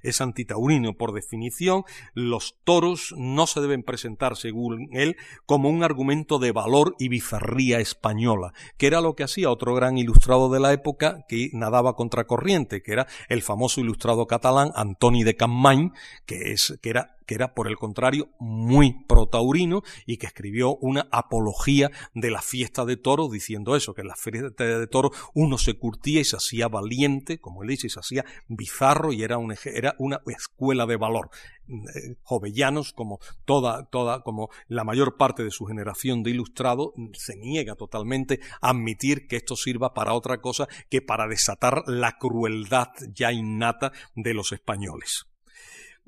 [0.03, 1.85] es, antitaurino por definición.
[2.15, 7.79] Los toros no se deben presentar, según él, como un argumento de valor y bizarría
[7.79, 12.83] española, que era lo que hacía otro gran ilustrado de la época que nadaba contracorriente,
[12.83, 15.93] que era el famoso ilustrado catalán Antoni de Campmany,
[16.25, 21.09] que, es, que era que era por el contrario muy protaurino y que escribió una
[21.13, 25.59] apología de la fiesta de toros diciendo eso, que en la fiesta de toros uno
[25.59, 29.37] se curtía y se hacía valiente, como él dice, y se hacía bizarro y era,
[29.37, 31.29] un, era una escuela de valor.
[31.69, 37.37] Eh, jovellanos, como toda, toda, como la mayor parte de su generación de ilustrado, se
[37.37, 42.89] niega totalmente a admitir que esto sirva para otra cosa que para desatar la crueldad
[43.13, 45.28] ya innata de los españoles.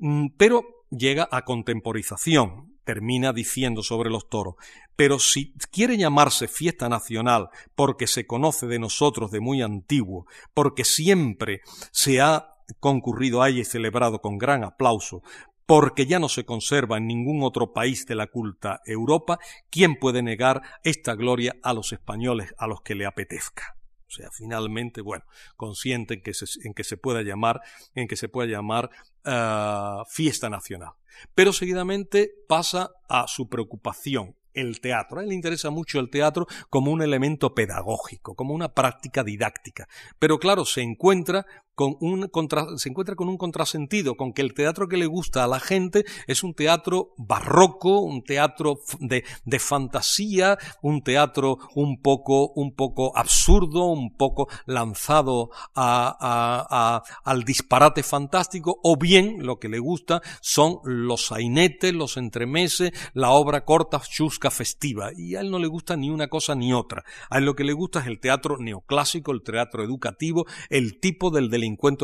[0.01, 4.55] Mm, pero llega a contemporización, termina diciendo sobre los toros.
[4.95, 10.25] Pero si quiere llamarse fiesta nacional porque se conoce de nosotros de muy antiguo,
[10.55, 15.21] porque siempre se ha concurrido a ella y celebrado con gran aplauso,
[15.67, 19.37] porque ya no se conserva en ningún otro país de la culta Europa,
[19.69, 23.75] ¿quién puede negar esta gloria a los españoles a los que le apetezca?
[24.11, 25.23] O sea, finalmente, bueno,
[25.55, 27.61] consciente en que se, en que se pueda llamar,
[27.95, 28.89] en que se pueda llamar
[29.25, 30.91] uh, fiesta nacional.
[31.33, 35.19] Pero seguidamente pasa a su preocupación, el teatro.
[35.19, 39.87] A él le interesa mucho el teatro como un elemento pedagógico, como una práctica didáctica.
[40.19, 41.45] Pero claro, se encuentra
[41.75, 42.29] con un
[42.77, 46.05] se encuentra con un contrasentido, con que el teatro que le gusta a la gente
[46.27, 53.17] es un teatro barroco, un teatro de, de fantasía, un teatro un poco, un poco
[53.17, 60.79] absurdo, un poco lanzado a, al disparate fantástico, o bien lo que le gusta son
[60.83, 65.11] los sainetes, los entremeses, la obra corta, chusca, festiva.
[65.15, 67.03] Y a él no le gusta ni una cosa ni otra.
[67.29, 71.31] A él lo que le gusta es el teatro neoclásico, el teatro educativo, el tipo
[71.31, 71.49] del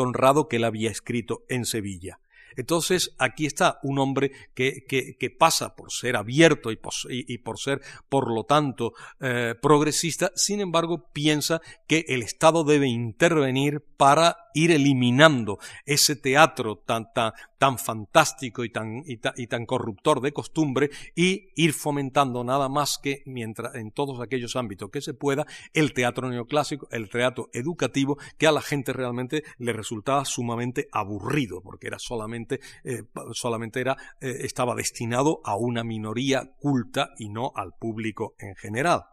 [0.02, 2.20] honrado que él había escrito en Sevilla.
[2.56, 7.60] Entonces, aquí está un hombre que, que, pasa por ser abierto y por, y, por
[7.60, 14.38] ser, por lo tanto, eh, progresista, sin embargo, piensa que el Estado debe intervenir para
[14.54, 20.90] ir eliminando ese teatro tan, tan, tan fantástico y tan, y, tan corruptor de costumbre
[21.16, 25.94] y ir fomentando nada más que mientras en todos aquellos ámbitos que se pueda el
[25.94, 31.88] teatro neoclásico, el teatro educativo que a la gente realmente le resultaba sumamente aburrido porque
[31.88, 32.37] era solamente,
[32.84, 38.56] eh, solamente era, eh, estaba destinado a una minoría culta y no al público en
[38.56, 39.04] general.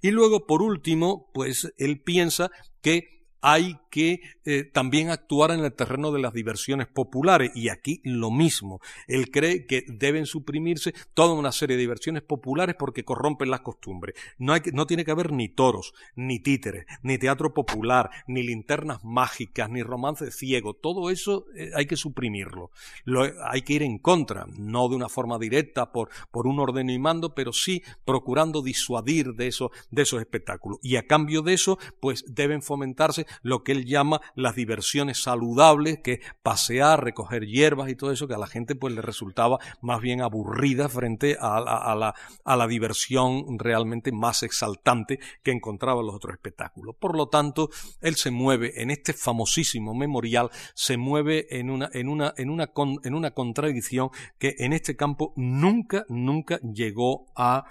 [0.00, 5.74] Y luego, por último, pues él piensa que hay que eh, también actuar en el
[5.74, 7.50] terreno de las diversiones populares.
[7.54, 8.80] Y aquí lo mismo.
[9.06, 14.14] Él cree que deben suprimirse toda una serie de diversiones populares porque corrompen las costumbres.
[14.38, 19.82] No, tiene que haber ni toros, ni títeres, ni teatro popular, ni linternas mágicas, ni
[19.82, 20.74] romance ciego.
[20.74, 22.70] Todo eso eh, hay que suprimirlo.
[23.04, 26.88] Lo, hay que ir en contra, no de una forma directa por, por un orden
[26.90, 30.78] y mando, pero sí procurando disuadir de, eso, de esos espectáculos.
[30.80, 36.00] Y a cambio de eso, pues deben fomentarse lo que él llama las diversiones saludables,
[36.02, 40.00] que pasear, recoger hierbas y todo eso, que a la gente pues le resultaba más
[40.00, 42.14] bien aburrida frente a, la,
[42.44, 46.96] a la diversión realmente más exaltante que encontraba en los otros espectáculos.
[46.98, 47.70] Por lo tanto,
[48.00, 52.70] él se mueve en este famosísimo memorial, se mueve en una, en una, en una,
[53.04, 57.64] en una contradicción que en este campo nunca, nunca llegó a,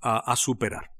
[0.00, 0.97] a superar.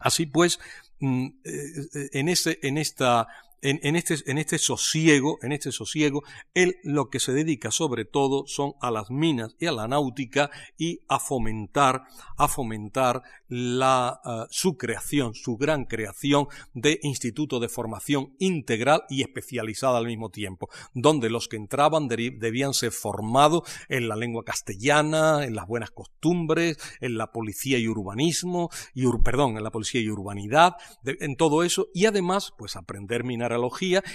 [0.00, 0.58] Así pues,
[0.98, 1.52] mm, eh,
[1.94, 3.28] eh, en, ese, en esta
[3.62, 6.22] en, este, en, este, sosiego, en este sosiego,
[6.54, 10.50] él lo que se dedica sobre todo son a las minas y a la náutica
[10.78, 12.04] y a fomentar,
[12.36, 19.22] a fomentar la, eh, su creación, su gran creación de instituto de formación integral y
[19.22, 25.44] especializada al mismo tiempo, donde los que entraban debían ser formados en la lengua castellana,
[25.44, 30.08] en las buenas costumbres, en la policía y urbanismo, y, perdón, en la policía y
[30.08, 33.49] urbanidad, en todo eso, y además, pues aprender minar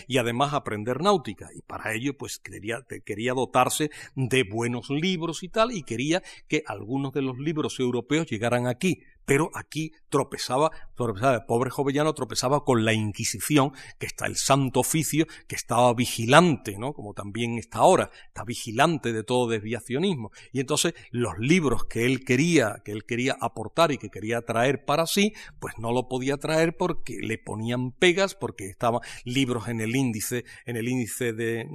[0.07, 1.49] y además aprender náutica.
[1.55, 6.63] Y para ello, pues quería, quería dotarse de buenos libros y tal, y quería que
[6.65, 12.63] algunos de los libros europeos llegaran aquí pero aquí tropezaba, tropezaba, el pobre Jovellano tropezaba
[12.63, 16.93] con la Inquisición, que está el Santo Oficio, que estaba vigilante, ¿no?
[16.93, 20.31] Como también está ahora, está vigilante de todo desviacionismo.
[20.51, 24.85] Y entonces los libros que él quería, que él quería aportar y que quería traer
[24.85, 29.81] para sí, pues no lo podía traer porque le ponían pegas, porque estaban libros en
[29.81, 31.65] el índice, en el índice de,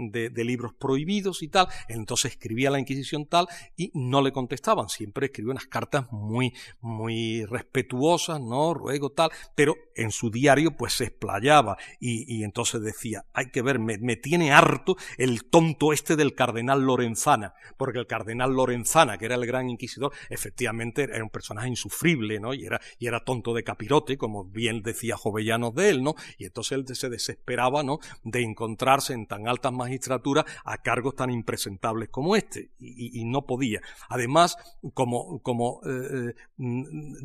[0.41, 1.69] libros prohibidos y tal.
[1.89, 3.47] Entonces escribía la Inquisición tal
[3.77, 4.89] y no le contestaban.
[4.89, 8.75] Siempre escribía unas cartas muy, muy respetuosas, ¿no?
[8.75, 13.79] Ruego tal, pero en su diario pues se explayaba y, entonces decía, hay que ver,
[13.79, 19.35] me, tiene harto el tonto este del cardenal Lorenzana, porque el cardenal Lorenzana, que era
[19.35, 22.55] el gran inquisidor, efectivamente era un personaje insufrible, ¿no?
[22.55, 26.15] Y era, y era tonto de capirote, como bien decía Jovellanos de él, ¿no?
[26.39, 27.99] Y entonces él se desesperaba, ¿no?
[28.25, 33.81] De encontrarse en tan altas magistraturas a cargos tan impresentables como este, y, no podía.
[34.09, 34.57] Además,
[34.95, 36.35] como, como eh, eh,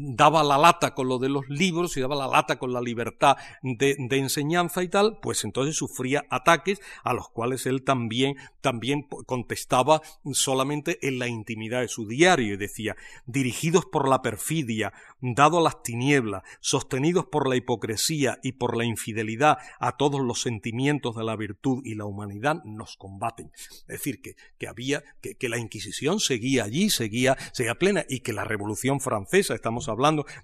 [0.05, 3.37] daba la lata con lo de los libros y daba la lata con la libertad
[3.63, 10.01] de, enseñanza y tal, pues entonces sufría ataques a los cuales él también, también contestaba
[10.31, 12.95] solamente en la intimidad de su diario y decía,
[13.25, 18.85] dirigidos por la perfidia, dado a las tinieblas, sostenidos por la hipocresía y por la
[18.85, 23.51] infidelidad a todos los sentimientos de la virtud y la humanidad, nos combaten.
[23.55, 28.33] Es decir, que, que había, que, la Inquisición seguía allí, seguía, seguía plena y que
[28.33, 29.94] la Revolución Francesa, estamos hablando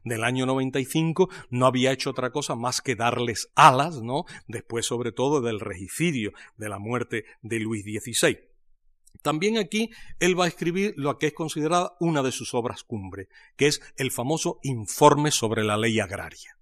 [0.04, 4.26] del año 95, no había hecho otra cosa más que darles alas, ¿no?
[4.48, 8.40] Después, sobre todo, del regicidio, de la muerte de Luis XVI.
[9.22, 13.28] También aquí él va a escribir lo que es considerada una de sus obras cumbre,
[13.56, 16.58] que es el famoso Informe sobre la Ley Agraria.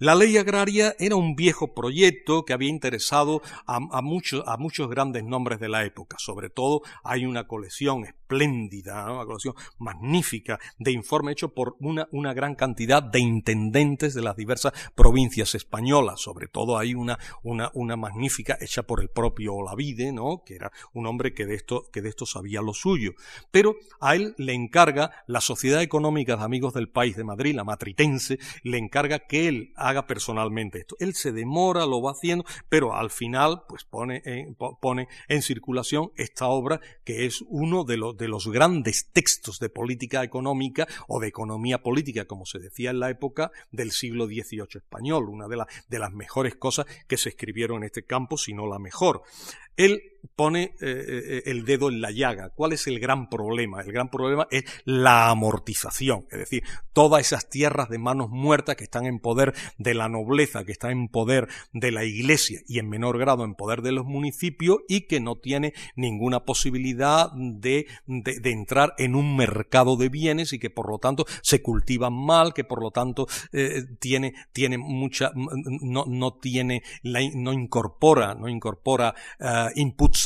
[0.00, 5.24] La ley agraria era un viejo proyecto que había interesado a, muchos, a muchos grandes
[5.24, 6.16] nombres de la época.
[6.20, 12.34] Sobre todo hay una colección espléndida, una colección magnífica de informe hecho por una, una
[12.34, 16.20] gran cantidad de intendentes de las diversas provincias españolas.
[16.20, 20.42] Sobre todo hay una, una, una magnífica hecha por el propio Olavide, ¿no?
[20.44, 23.12] que era un hombre que de, esto, que de esto sabía lo suyo.
[23.50, 27.64] Pero a él le encarga la Sociedad Económica de Amigos del País de Madrid, la
[27.64, 30.96] matritense, le encarga que él haga personalmente esto.
[31.00, 36.12] Él se demora, lo va haciendo, pero al final pues pone en, pone en circulación
[36.16, 41.20] esta obra que es uno de, los de los grandes textos de política económica o
[41.20, 45.98] de economía política, como se decía en la época del siglo XVIII español, una de,
[45.98, 49.22] las mejores cosas que se escribieron en este campo, si no la mejor.
[49.76, 52.50] Él pone eh, eh, el dedo en la llaga.
[52.50, 53.80] ¿Cuál es el gran problema?
[53.80, 56.62] El gran problema es la amortización, es decir,
[56.92, 60.90] todas esas tierras de manos muertas que están en poder de la nobleza, que están
[60.92, 65.02] en poder de la iglesia y en menor grado en poder de los municipios y
[65.02, 70.70] que no tiene ninguna posibilidad de, de, entrar en un mercado de bienes y que
[70.70, 76.04] por lo tanto se cultivan mal, que por lo tanto eh, tiene, tiene mucha, no,
[76.06, 79.14] no tiene, no incorpora, no incorpora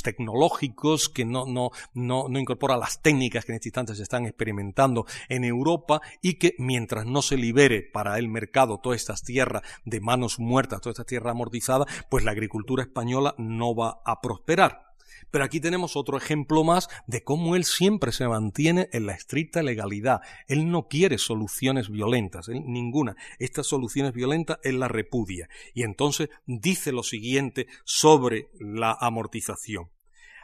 [0.02, 4.26] tecnológicos, que no, no, no, no incorpora las técnicas que en este instante se están
[4.26, 9.62] experimentando en Europa y que mientras no se libere para el mercado todas estas tierras
[9.84, 14.91] de manos muertas, toda esta tierra amortizada, pues la agricultura española no va a prosperar.
[15.32, 19.62] Pero aquí tenemos otro ejemplo más de cómo él siempre se mantiene en la estricta
[19.62, 20.20] legalidad.
[20.46, 23.16] Él no quiere soluciones violentas, ninguna.
[23.38, 25.48] Estas soluciones violentas él las repudia.
[25.72, 29.90] Y entonces dice lo siguiente sobre la amortización.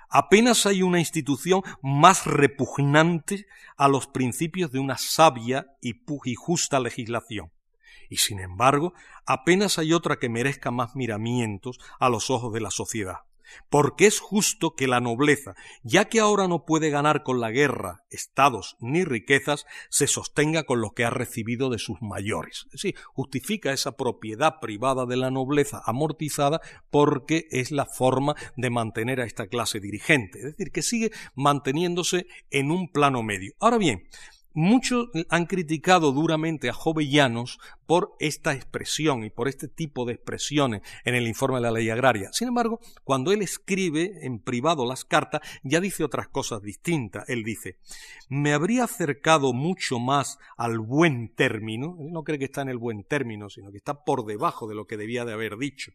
[0.08, 5.94] Apenas hay una institución más repugnante a los principios de una sabia y
[6.34, 7.52] justa legislación.
[8.08, 8.94] Y sin embargo,
[9.26, 13.18] apenas hay otra que merezca más miramientos a los ojos de la sociedad
[13.68, 18.04] porque es justo que la nobleza, ya que ahora no puede ganar con la guerra
[18.10, 22.66] estados ni riquezas, se sostenga con lo que ha recibido de sus mayores.
[22.74, 29.20] Sí, justifica esa propiedad privada de la nobleza amortizada porque es la forma de mantener
[29.20, 33.54] a esta clase dirigente, es decir, que sigue manteniéndose en un plano medio.
[33.60, 34.08] Ahora bien,
[34.54, 40.82] Muchos han criticado duramente a Jovellanos por esta expresión y por este tipo de expresiones
[41.06, 42.28] en el informe de la ley agraria.
[42.34, 47.26] Sin embargo, cuando él escribe en privado las cartas, ya dice otras cosas distintas.
[47.30, 47.78] Él dice,
[48.28, 52.76] me habría acercado mucho más al buen término, él no cree que está en el
[52.76, 55.92] buen término, sino que está por debajo de lo que debía de haber dicho.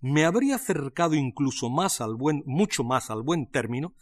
[0.00, 3.92] Me habría acercado incluso más al buen, mucho más al buen término,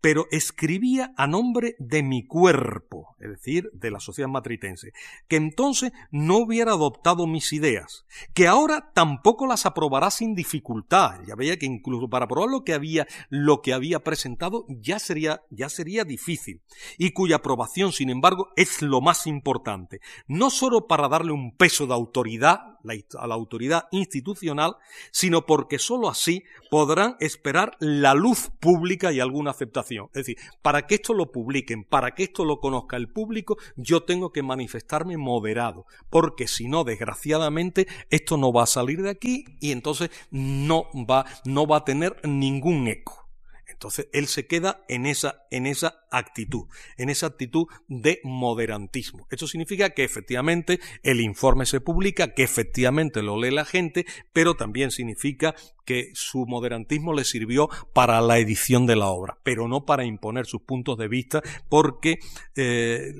[0.00, 4.92] pero escribía a nombre de mi cuerpo, es decir, de la sociedad matritense,
[5.26, 6.91] que entonces no hubiera adoptado
[7.26, 11.20] mis ideas, que ahora tampoco las aprobará sin dificultad.
[11.26, 15.42] Ya veía que incluso para aprobar lo que había, lo que había presentado ya sería,
[15.50, 16.62] ya sería difícil,
[16.98, 21.86] y cuya aprobación, sin embargo, es lo más importante, no solo para darle un peso
[21.86, 22.72] de autoridad
[23.18, 24.76] a la autoridad institucional,
[25.10, 30.06] sino porque sólo así podrán esperar la luz pública y alguna aceptación.
[30.08, 34.02] Es decir, para que esto lo publiquen, para que esto lo conozca el público, yo
[34.02, 39.44] tengo que manifestarme moderado, porque si no, desgraciadamente, esto no va a salir de aquí
[39.60, 43.28] y entonces no va, no va a tener ningún eco.
[43.66, 49.26] Entonces él se queda en esa, en esa actitud, en esa actitud de moderantismo.
[49.30, 54.54] Eso significa que efectivamente el informe se publica, que efectivamente lo lee la gente, pero
[54.54, 55.54] también significa
[55.84, 60.46] que su moderantismo le sirvió para la edición de la obra, pero no para imponer
[60.46, 62.18] sus puntos de vista, porque
[62.54, 63.12] eh,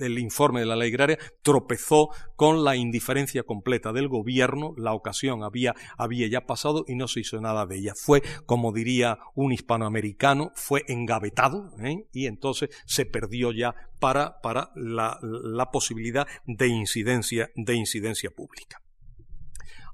[0.00, 5.42] el informe de la ley agraria tropezó con la indiferencia completa del gobierno, la ocasión
[5.44, 7.94] había, había ya pasado y no se hizo nada de ella.
[7.96, 11.91] Fue, como diría un hispanoamericano, fue engavetado ¿eh?
[12.12, 18.82] Y entonces se perdió ya para, para la, la posibilidad de incidencia, de incidencia pública.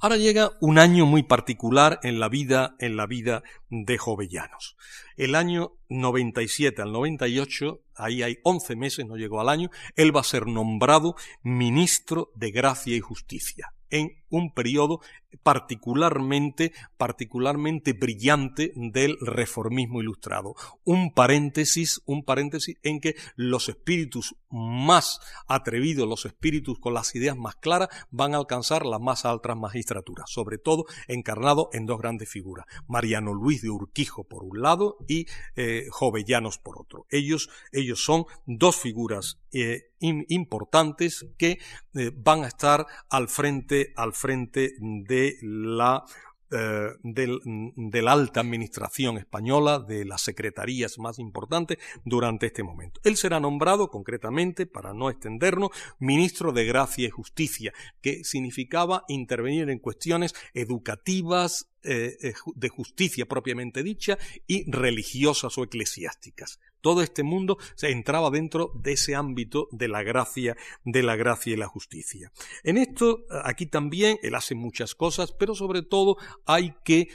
[0.00, 4.76] Ahora llega un año muy particular en la vida, en la vida de Jovellanos.
[5.16, 10.20] El año 97 al 98, ahí hay 11 meses, no llegó al año, él va
[10.20, 15.00] a ser nombrado ministro de Gracia y Justicia en un periodo
[15.42, 20.54] particularmente, particularmente brillante del reformismo ilustrado.
[20.84, 27.36] Un paréntesis, un paréntesis en que los espíritus más atrevidos, los espíritus con las ideas
[27.36, 32.28] más claras, van a alcanzar las más altas magistraturas, sobre todo encarnado en dos grandes
[32.28, 35.26] figuras, Mariano Luis de Urquijo por un lado y
[35.56, 37.06] eh, Jovellanos por otro.
[37.10, 41.58] Ellos, ellos son dos figuras eh, importantes que
[41.94, 46.04] eh, van a estar al frente, al frente de la
[46.50, 53.02] eh, de la alta administración española, de las secretarías más importantes durante este momento.
[53.04, 59.68] Él será nombrado concretamente, para no extendernos, ministro de Gracia y Justicia, que significaba intervenir
[59.68, 64.16] en cuestiones educativas, eh, eh, de justicia propiamente dicha
[64.46, 66.60] y religiosas o eclesiásticas.
[66.80, 71.52] Todo este mundo se entraba dentro de ese ámbito de la gracia, de la gracia
[71.52, 72.32] y la justicia.
[72.64, 76.16] En esto, aquí también él hace muchas cosas, pero sobre todo
[76.46, 77.10] hay que, eh,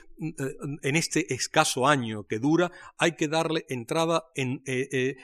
[0.81, 4.63] en este escaso año que dura, hay que darle entrada en,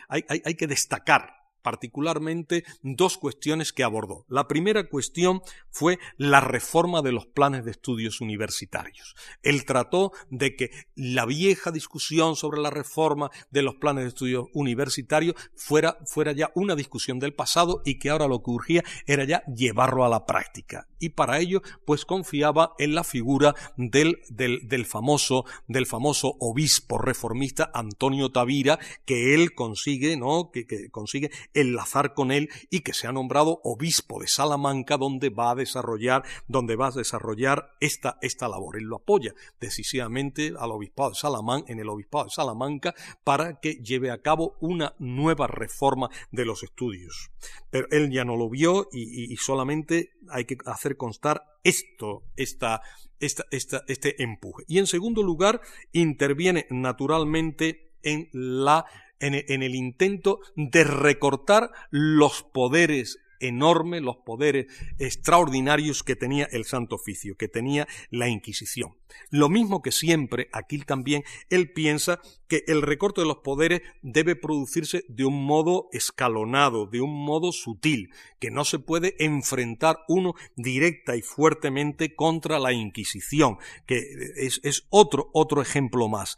[0.07, 4.25] hay, hay que destacar particularmente dos cuestiones que abordó.
[4.27, 9.15] La primera cuestión fue la reforma de los planes de estudios universitarios.
[9.43, 14.45] Él trató de que la vieja discusión sobre la reforma de los planes de estudios
[14.53, 19.23] universitarios fuera, fuera ya una discusión del pasado y que ahora lo que urgía era
[19.23, 20.87] ya llevarlo a la práctica.
[20.99, 27.71] Y para ello, pues confiaba en la figura del, del, famoso, del famoso obispo reformista
[27.73, 30.51] Antonio Tavira, que él consigue, ¿no?
[30.51, 35.29] que, que consigue enlazar con él y que se ha nombrado obispo de Salamanca donde
[35.29, 38.77] va a desarrollar, donde va a desarrollar esta, esta labor.
[38.77, 43.75] Él lo apoya decisivamente al obispado de Salamanca, en el obispado de Salamanca para que
[43.75, 47.31] lleve a cabo una nueva reforma de los estudios.
[47.69, 52.81] Pero él ya no lo vio y, solamente hay que hacer constar esto, esta,
[53.19, 54.63] esta, esta, este empuje.
[54.67, 58.85] Y en segundo lugar, interviene naturalmente en la
[59.19, 64.67] en, el intento de recortar los poderes enormes, los poderes
[64.97, 68.95] extraordinarios que tenía el Santo Oficio, que tenía la Inquisición.
[69.31, 74.35] Lo mismo que siempre, aquí también, él piensa que el recorte de los poderes debe
[74.35, 80.33] producirse de un modo escalonado, de un modo sutil, que no se puede enfrentar uno
[80.55, 84.03] directa y fuertemente contra la Inquisición, que
[84.37, 86.37] es, es otro, otro ejemplo más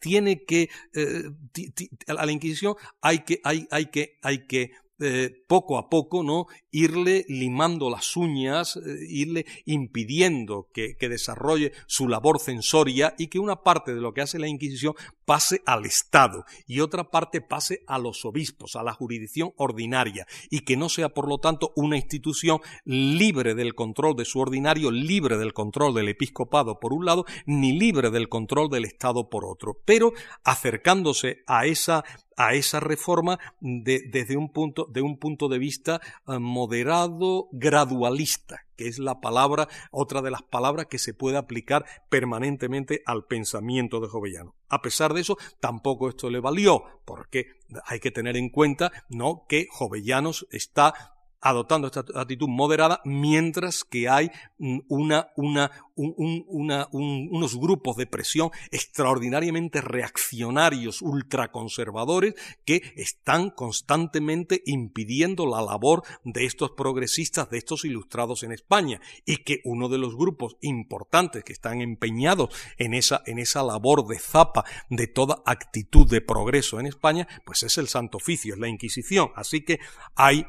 [0.00, 1.30] tiene que, eh,
[2.06, 6.46] a la Inquisición hay que, hay, hay que, hay que eh, poco a poco, ¿no?
[6.72, 13.62] Irle limando las uñas, eh, irle impidiendo que, desarrolle su labor censoria y que una
[13.62, 14.94] parte de lo que hace la Inquisición
[15.24, 20.60] pase al Estado y otra parte pase a los obispos, a la jurisdicción ordinaria y
[20.60, 25.36] que no sea, por lo tanto, una institución libre del control de su ordinario, libre
[25.36, 29.78] del control del episcopado por un lado, ni libre del control del Estado por otro,
[29.84, 30.12] pero
[30.44, 39.20] acercándose a esa reforma desde un punto, de vista eh, moderado, gradualista, que es la
[39.20, 44.54] palabra, otra de las palabras que se puede aplicar permanentemente al pensamiento de Jovellano.
[44.68, 47.46] A pesar de eso, tampoco esto le valió, porque
[47.84, 49.44] hay que tener en cuenta ¿no?
[49.48, 54.78] que Jovellanos está adoptando esta actitud moderada, mientras que hay mm,
[55.96, 62.34] unos grupos de presión extraordinariamente reaccionarios, ultraconservadores,
[62.64, 69.38] que están constantemente impidiendo la labor de estos progresistas, de estos ilustrados en España, y
[69.38, 74.18] que uno de los grupos importantes que están empeñados en esa, en esa labor de
[74.20, 78.68] zapa de toda actitud de progreso en España, pues es el Santo Oficio, es la
[78.68, 79.30] Inquisición.
[79.34, 79.80] Así que
[80.14, 80.46] hay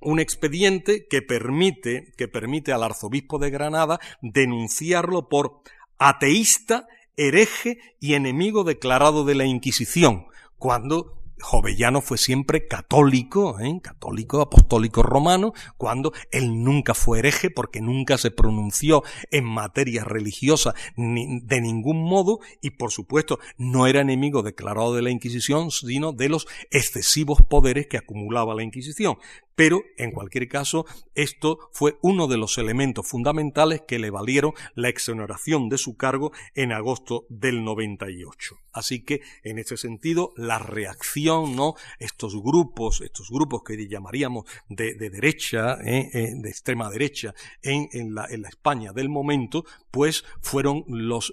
[0.00, 5.60] un expediente que permite, que permite al arzobispo de Granada denunciarlo por
[5.98, 6.86] ateísta,
[7.16, 10.26] hereje y enemigo declarado de la Inquisición,
[10.56, 13.80] cuando Jovellano fue siempre católico, ¿eh?
[13.82, 20.74] católico apostólico romano, cuando él nunca fue hereje porque nunca se pronunció en materia religiosa
[20.96, 26.28] de ningún modo y por supuesto no era enemigo declarado de la Inquisición, sino de
[26.28, 29.18] los excesivos poderes que acumulaba la Inquisición.
[29.58, 30.86] Pero, en cualquier caso,
[31.16, 36.30] esto fue uno de los elementos fundamentales que le valieron la exoneración de su cargo
[36.54, 38.54] en agosto del 98.
[38.72, 41.74] Así que, en ese sentido, la reacción, ¿no?
[41.98, 46.08] Estos grupos, estos grupos que llamaríamos de, derecha, ¿eh?
[46.12, 49.64] Eh, de extrema derecha, en, la, España del momento,
[49.98, 51.32] pues fueron los,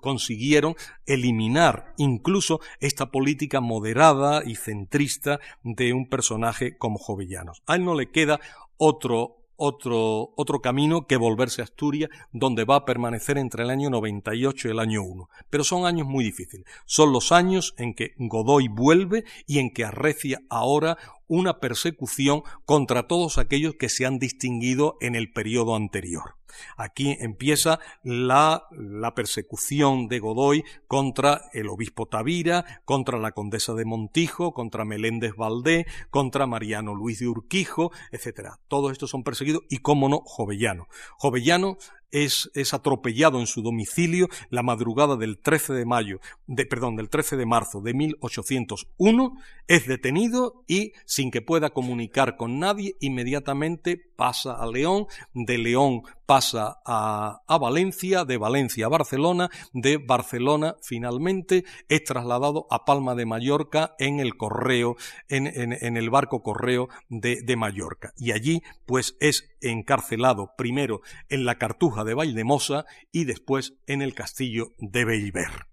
[0.00, 0.74] consiguieron
[1.04, 7.62] eliminar incluso esta política moderada y centrista de un personaje como Jovellanos.
[7.66, 8.40] A él no le queda
[8.78, 13.90] otro otro, otro camino que volverse a Asturias, donde va a permanecer entre el año
[13.90, 15.28] 98 y el año 1.
[15.50, 16.64] Pero son años muy difíciles.
[16.86, 20.96] Son los años en que Godoy vuelve y en que arrecia ahora
[21.30, 26.34] una persecución contra todos aquellos que se han distinguido en el periodo anterior.
[26.76, 28.66] Aquí empieza la,
[29.14, 35.86] persecución de Godoy contra el obispo Tavira, contra la condesa de Montijo, contra Meléndez Valdé,
[36.10, 38.50] contra Mariano Luis de Urquijo, etc.
[38.68, 40.88] Todos estos son perseguidos y, cómo no, Jovellano.
[41.16, 41.78] Jovellano
[42.10, 47.36] es, atropellado en su domicilio la madrugada del 13 de mayo, de, perdón, del 13
[47.36, 49.32] de marzo de 1801,
[49.66, 56.02] es detenido y, sin que pueda comunicar con nadie, inmediatamente pasa a León, de León
[56.26, 63.14] pasa a, a, Valencia, de Valencia a Barcelona, de Barcelona finalmente es trasladado a Palma
[63.14, 64.96] de Mallorca en el correo,
[65.28, 68.12] en, en, en el barco correo de, de, Mallorca.
[68.16, 74.14] Y allí pues es encarcelado primero en la cartuja de Valdemosa y después en el
[74.14, 75.66] castillo de Bellver.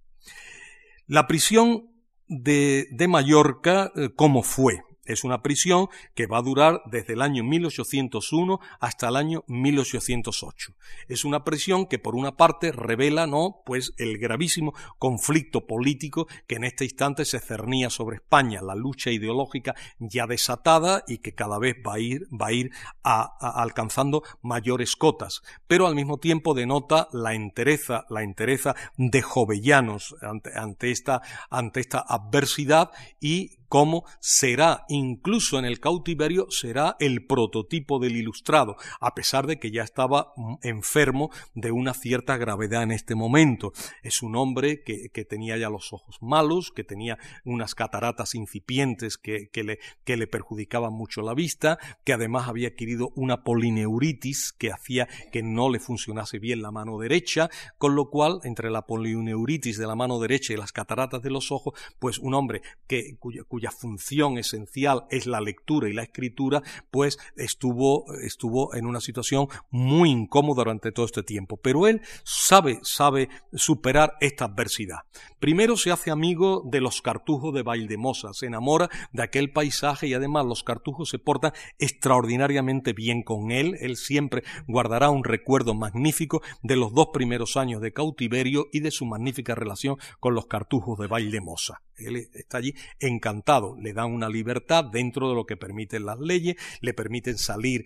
[1.06, 1.90] La prisión
[2.28, 4.82] de, de Mallorca, eh, ¿cómo fue?
[5.08, 10.74] Es una prisión que va a durar desde el año 1801 hasta el año 1808.
[11.08, 16.56] Es una prisión que por una parte revela, ¿no?, pues el gravísimo conflicto político que
[16.56, 21.60] en este instante se cernía sobre España, la lucha ideológica ya desatada y que cada
[21.60, 22.72] vez va a ir, va a ir
[23.04, 29.22] a, a, alcanzando mayores cotas, pero al mismo tiempo denota la entereza, la entereza de
[29.22, 36.96] jovellanos ante, ante esta, ante esta adversidad y cómo será, incluso en el cautiverio, será
[37.00, 42.38] el prototipo del ilustrado, a pesar de que ya estaba mm, enfermo de una cierta
[42.38, 43.74] gravedad en este momento.
[44.04, 49.18] Es un hombre que, que tenía ya los ojos malos, que tenía unas cataratas incipientes
[49.18, 54.54] que, que, le, que le perjudicaban mucho la vista, que además había adquirido una polineuritis
[54.54, 58.86] que hacía que no le funcionase bien la mano derecha, con lo cual, entre la
[58.86, 63.18] polineuritis de la mano derecha y las cataratas de los ojos, pues un hombre que,
[63.20, 69.48] cuya, función esencial es la lectura y la escritura, pues estuvo, estuvo en una situación
[69.70, 71.58] muy incómoda durante todo este tiempo.
[71.58, 75.00] Pero él sabe, sabe superar esta adversidad.
[75.40, 80.14] Primero se hace amigo de los cartujos de Valdemosa, se enamora de aquel paisaje y
[80.14, 83.78] además los cartujos se portan extraordinariamente bien con él.
[83.80, 88.92] Él siempre guardará un recuerdo magnífico de los dos primeros años de cautiverio y de
[88.92, 91.82] su magnífica relación con los cartujos de Valdemosa.
[91.98, 96.56] Él está allí encantado, le dan una libertad dentro de lo que permiten las leyes,
[96.82, 97.86] le permiten salir,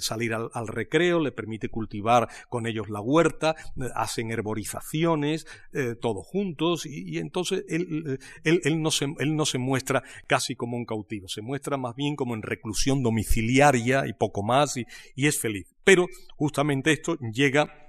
[0.00, 3.56] salir al, recreo, le permite cultivar con ellos la huerta,
[3.94, 9.46] hacen herborizaciones, eh, todos juntos, y, y entonces él, él, él, no se, él no
[9.46, 14.12] se muestra casi como un cautivo, se muestra más bien como en reclusión domiciliaria y
[14.12, 15.66] poco más, y, y es feliz.
[15.84, 16.06] Pero
[16.36, 17.85] justamente esto llega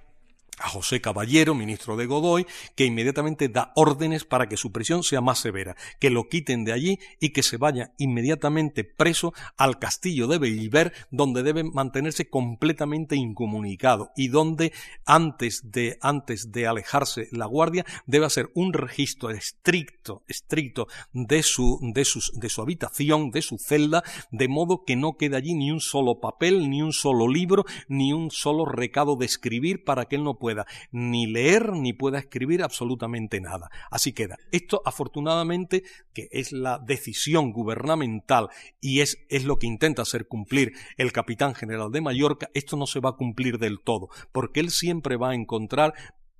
[0.59, 2.45] a José Caballero, ministro de Godoy,
[2.75, 6.73] que inmediatamente da órdenes para que su prisión sea más severa, que lo quiten de
[6.73, 13.15] allí y que se vaya inmediatamente preso al castillo de Belliver, donde debe mantenerse completamente
[13.15, 14.73] incomunicado y donde
[15.05, 21.79] antes de, antes de alejarse la guardia debe hacer un registro estricto, estricto de su,
[21.81, 25.71] de sus, de su habitación, de su celda, de modo que no quede allí ni
[25.71, 30.15] un solo papel, ni un solo libro, ni un solo recado de escribir para que
[30.15, 33.69] él no pueda pueda ni leer ni pueda escribir absolutamente nada.
[33.91, 34.37] Así queda.
[34.53, 35.83] Esto afortunadamente,
[36.13, 38.47] que es la decisión gubernamental
[38.79, 42.87] y es, es lo que intenta hacer cumplir el capitán general de Mallorca, esto no
[42.87, 45.93] se va a cumplir del todo, porque él siempre va a encontrar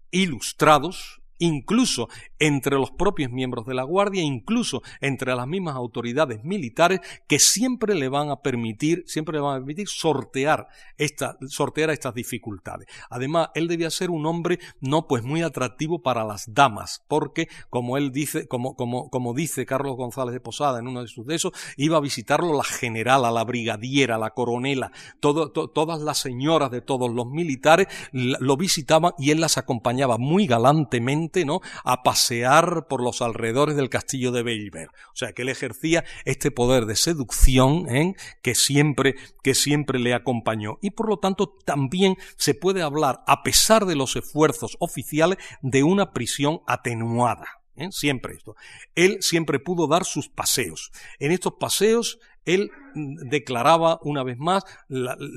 [0.10, 2.10] ilustrados, incluso
[2.40, 7.96] entre los propios miembros de la Guardia, incluso entre las mismas autoridades militares que siempre
[7.96, 10.68] le van a permitir, siempre le van a permitir sortear,
[10.98, 12.88] esta, sortear estas dificultades.
[13.10, 17.98] Además, él debía ser un hombre no pues muy atractivo para las damas, porque como
[17.98, 21.36] él dice, como, como, como dice Carlos González de Posada en uno de sus de
[21.36, 26.72] esos, iba a visitarlo la generala, la brigadiera, la coronela, todo, to, todas las señoras
[26.72, 31.62] de todos los militares lo visitaban y él las acompañaba muy galantemente, ¿no?
[31.84, 34.90] A pasear por los alrededores del castillo de Bellver.
[35.14, 38.16] O sea, que él ejercía este poder de seducción ¿eh?
[38.42, 40.78] que, siempre, que siempre le acompañó.
[40.82, 45.84] Y por lo tanto también se puede hablar, a pesar de los esfuerzos oficiales, de
[45.84, 47.48] una prisión atenuada.
[47.76, 47.90] ¿eh?
[47.92, 48.56] Siempre esto.
[48.96, 50.92] Él siempre pudo dar sus paseos.
[51.20, 54.64] En estos paseos él declaraba una vez más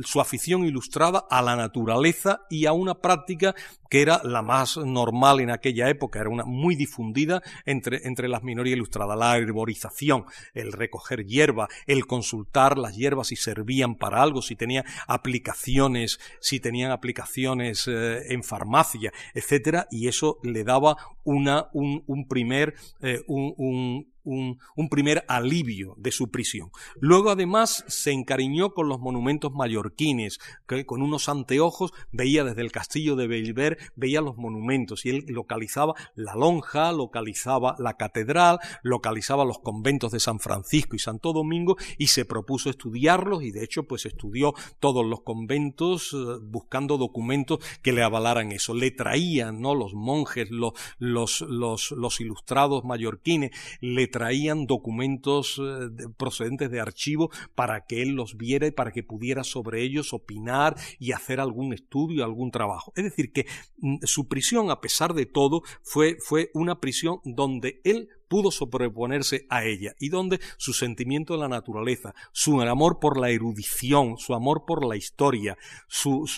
[0.04, 3.54] su afición ilustrada a la naturaleza y a una práctica
[3.90, 8.44] que era la más normal en aquella época, era una muy difundida entre, entre las
[8.44, 14.42] minorías ilustradas, la herborización, el recoger hierba, el consultar las hierbas si servían para algo,
[14.42, 20.96] si tenían aplicaciones, si tenían aplicaciones eh, en farmacia, etcétera, y eso le daba
[21.34, 26.70] un, primer, eh, un, un, primer alivio de su prisión.
[27.00, 32.72] Luego, además, se encariñó con los monumentos mallorquines, que con unos anteojos veía desde el
[32.72, 39.44] castillo de Belver, veía los monumentos y él localizaba la lonja, localizaba la catedral, localizaba
[39.44, 43.84] los conventos de San Francisco y Santo Domingo y se propuso estudiarlos y de hecho
[43.84, 48.74] pues estudió todos los conventos eh, buscando documentos que le avalaran eso.
[48.74, 49.74] Le traían, ¿no?
[49.74, 53.50] Los monjes, los, los, los, ilustrados mallorquines,
[53.80, 59.02] le traían documentos eh, procedentes de archivo para que él los viera y para que
[59.02, 62.92] pudiera sobre ellos opinar y hacer algún estudio, algún trabajo.
[62.96, 63.46] Es decir, que
[63.78, 69.44] mm, su prisión, a pesar de todo, fue, fue una prisión donde él pudo sobreponerse
[69.50, 74.34] a ella y donde su sentimiento de la naturaleza, su amor por la erudición, su
[74.34, 75.58] amor por la historia,
[75.88, 76.28] su,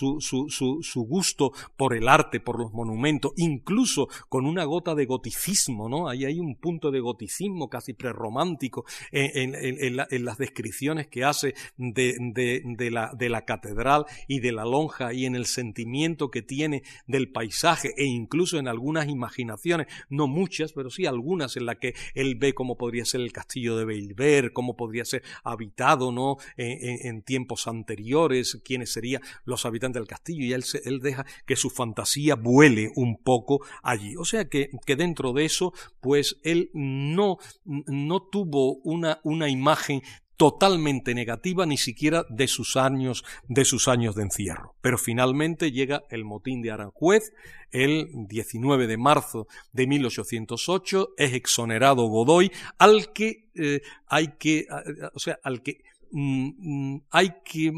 [1.07, 6.09] gusto por el arte, por los monumentos, incluso con una gota de goticismo, ¿no?
[6.09, 12.89] Ahí hay un punto de goticismo casi prerromántico en, en, las descripciones que hace de,
[12.89, 17.31] la, de la catedral y de la lonja y en el sentimiento que tiene del
[17.31, 22.35] paisaje e incluso en algunas imaginaciones, no muchas, pero sí algunas en las que él
[22.35, 26.37] ve cómo podría ser el castillo de Beilver, cómo podría ser habitado ¿no?
[26.55, 31.69] En, tiempos anteriores, quiénes serían los habitantes del castillo, y él, él deja que su
[31.69, 34.15] fantasía vuele un poco allí.
[34.15, 40.01] O sea que, que dentro de eso, pues él no, no tuvo una, una imagen
[40.37, 44.75] totalmente negativa ni siquiera de sus años de sus años de encierro.
[44.81, 47.33] Pero finalmente llega el motín de Aranjuez
[47.71, 54.67] el 19 de marzo de 1808 es exonerado Godoy al que eh, hay que
[55.13, 57.71] o sea, al que mm, mm, hay que,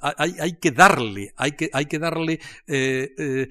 [0.00, 3.48] hay, hay, que darle, hay que, hay que darle eh, eh,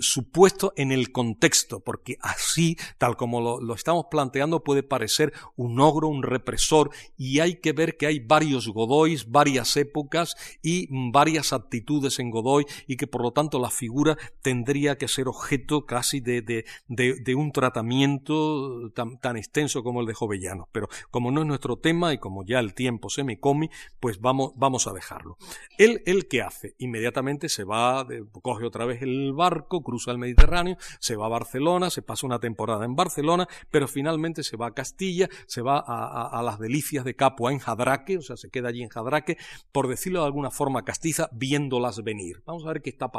[0.00, 6.08] supuesto en el contexto, porque así, tal como lo, estamos planteando, puede parecer un ogro,
[6.08, 12.18] un represor, y hay que ver que hay varios Godoys, varias épocas y varias actitudes
[12.18, 16.42] en Godoy, y que por lo tanto la figura tendría que ser objeto casi de,
[16.42, 20.68] de, de, un tratamiento tan, tan, extenso como el de Jovellanos.
[20.72, 23.70] Pero como no es nuestro tema y como ya el tiempo se me come,
[24.00, 25.36] pues vamos, vamos a dejarlo.
[25.78, 26.74] Él, él qué hace?
[26.78, 28.06] Inmediatamente se va,
[28.42, 32.38] coge otra vez el barco, cruza el Mediterráneo, se va a Barcelona, se pasa una
[32.38, 37.14] temporada en Barcelona, pero finalmente se va a Castilla, se va a, las delicias de
[37.14, 39.38] Capua en Jadraque, o sea, se queda allí en Jadraque,
[39.72, 42.42] por decirlo de alguna forma castiza, viéndolas venir.
[42.46, 43.10] Vamos a ver qué está,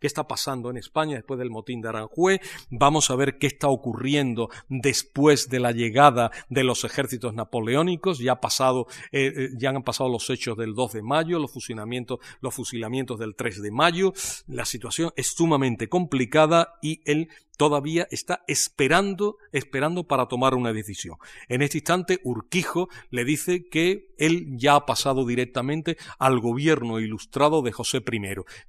[0.00, 2.40] qué está pasando en España después del motín de Aranjuez,
[2.70, 8.38] vamos a ver qué está ocurriendo después de la llegada de los ejércitos napoleónicos, ya,
[9.12, 13.34] eh, eh, han pasado los hechos del 2 de mayo, los fusilamientos, los fusilamientos del
[13.34, 14.12] 3 de mayo,
[14.48, 17.28] la situación es sumamente complicada y él
[17.60, 21.18] todavía está esperando, esperando para tomar una decisión.
[21.46, 27.60] En este instante, Urquijo le dice que él ya ha pasado directamente al gobierno ilustrado
[27.60, 28.20] de José I,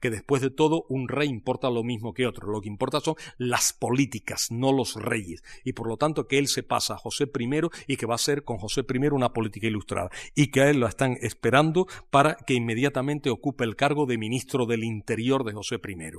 [0.01, 3.15] que después de todo un rey importa lo mismo que otro, lo que importa son
[3.37, 7.31] las políticas, no los reyes, y por lo tanto que él se pasa a José
[7.33, 10.69] I y que va a ser con José I una política ilustrada, y que a
[10.69, 15.53] él lo están esperando para que inmediatamente ocupe el cargo de ministro del Interior de
[15.53, 16.11] José I.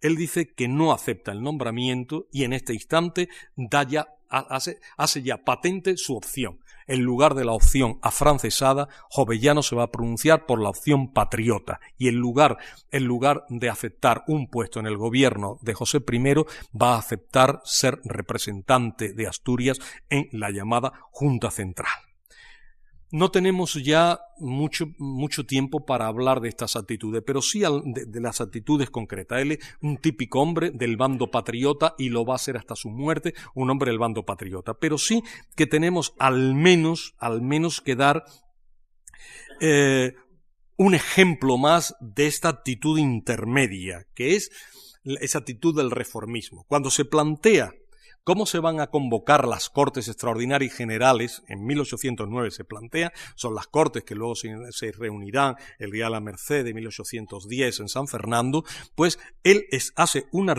[0.00, 5.22] Él dice que no acepta el nombramiento y en este instante da ya, hace, hace
[5.22, 6.60] ya patente su opción.
[6.86, 11.78] En lugar de la opción afrancesada, Jovellano se va a pronunciar por la opción patriota
[11.98, 12.58] y lugar,
[12.90, 16.34] en lugar de aceptar un puesto en el gobierno de José I,
[16.76, 22.09] va a aceptar ser representante de Asturias en la llamada Junta Central.
[23.12, 28.40] No tenemos ya mucho, mucho tiempo para hablar de estas actitudes, pero sí de, las
[28.40, 29.40] actitudes concretas.
[29.40, 32.88] Él es un típico hombre del bando patriota y lo va a ser hasta su
[32.88, 34.74] muerte, un hombre del bando patriota.
[34.74, 35.22] Pero sí
[35.56, 38.24] que tenemos al menos, al menos que dar
[39.60, 40.14] eh,
[40.76, 44.50] un ejemplo más de esta actitud intermedia, que es
[45.04, 46.64] esa actitud del reformismo.
[46.68, 47.72] Cuando se plantea
[48.22, 51.42] ¿Cómo se van a convocar las Cortes Extraordinarias Generales?
[51.48, 56.20] En 1809 se plantea, son las Cortes que luego se, reunirán el día de la
[56.20, 58.62] Merced de 1810 en San Fernando,
[58.94, 59.64] pues él
[59.96, 60.52] hace un,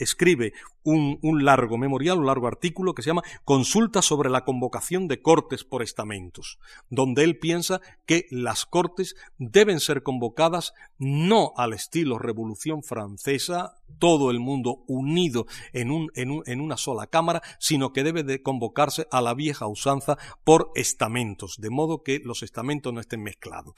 [0.00, 5.06] escribe un, un, largo memorial, un largo artículo que se llama Consulta sobre la convocación
[5.06, 6.58] de Cortes por estamentos,
[6.90, 14.30] donde él piensa que las Cortes deben ser convocadas no al estilo Revolución Francesa, todo
[14.30, 19.06] el mundo unido en, un, en, en una sola cámara, sino que debe de convocarse
[19.10, 23.74] a la vieja usanza por estamentos, de modo que los estamentos no estén mezclados.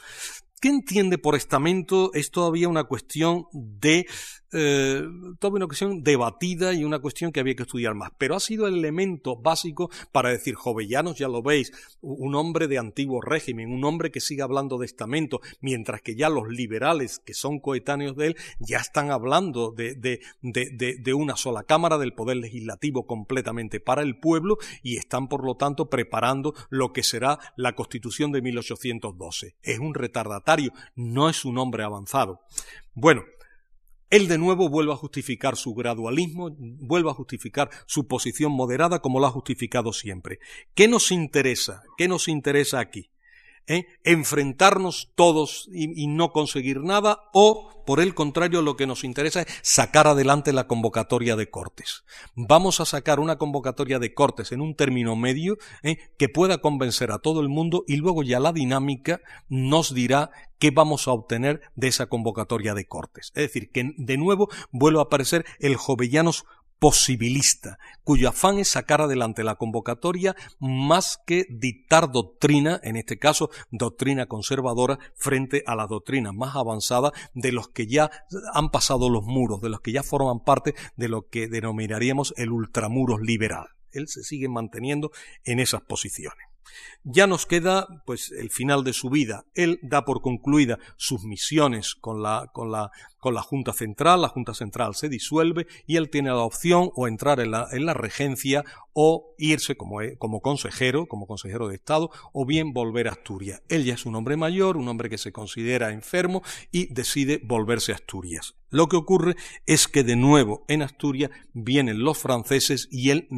[0.60, 2.12] ¿Qué entiende por estamento?
[2.12, 4.06] Es todavía una cuestión de
[4.52, 5.02] eh,
[5.42, 8.10] una cuestión debatida y una cuestión que había que estudiar más.
[8.18, 12.78] Pero ha sido el elemento básico para decir, jovellanos, ya lo veis, un hombre de
[12.78, 17.34] antiguo régimen, un hombre que sigue hablando de estamento, mientras que ya los liberales, que
[17.34, 19.94] son coetáneos de él, ya están hablando de,
[20.42, 25.56] de una sola Cámara del Poder Legislativo completamente para el pueblo y están, por lo
[25.56, 29.56] tanto, preparando lo que será la Constitución de 1812.
[29.62, 30.49] Es un retardatario,
[30.94, 32.40] no es un hombre avanzado.
[32.94, 33.22] Bueno,
[34.10, 39.20] él de nuevo vuelve a justificar su gradualismo, vuelve a justificar su posición moderada como
[39.20, 40.40] lo ha justificado siempre.
[40.74, 41.82] ¿Qué nos interesa?
[41.96, 43.09] ¿Qué nos interesa aquí?
[43.70, 43.86] ¿Eh?
[44.02, 49.46] enfrentarnos todos y, no conseguir nada, o por el contrario lo que nos interesa es
[49.62, 52.04] sacar adelante la convocatoria de Cortes.
[52.34, 55.98] Vamos a sacar una convocatoria de Cortes en un término medio ¿eh?
[56.18, 60.72] que pueda convencer a todo el mundo y luego ya la dinámica nos dirá qué
[60.72, 63.32] vamos a obtener de esa convocatoria de Cortes.
[63.34, 66.44] Es decir, que de nuevo vuelve a aparecer el Jovellanos
[66.80, 73.50] posibilista, cuyo afán es sacar adelante la convocatoria más que dictar doctrina, en este caso
[73.70, 78.10] doctrina conservadora, frente a la doctrina más avanzada de los que ya
[78.54, 82.50] han pasado los muros, de los que ya forman parte de lo que denominaríamos el
[82.50, 83.68] ultramuros liberal.
[83.92, 85.10] Él se sigue manteniendo
[85.44, 86.49] en esas posiciones.
[87.02, 89.44] Ya nos queda pues el final de su vida.
[89.54, 94.28] Él da por concluida sus misiones con la, con la, con la Junta Central, la
[94.28, 97.94] Junta Central se disuelve y él tiene la opción o entrar en la, en la
[97.94, 103.12] regencia o irse como, eh, como consejero, como consejero de Estado, o bien volver a
[103.12, 103.62] Asturias.
[103.68, 107.92] Él ya es un hombre mayor, un hombre que se considera enfermo y decide volverse
[107.92, 108.59] a Asturias.
[108.70, 109.36] Lo que ocurre
[109.66, 113.28] es que de nuevo en Asturias vienen los franceses y él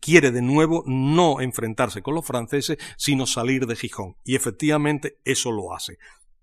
[0.00, 4.16] quiere de nuevo no enfrentarse con los franceses, sino salir de Gijón.
[4.24, 5.98] Y efectivamente eso lo hace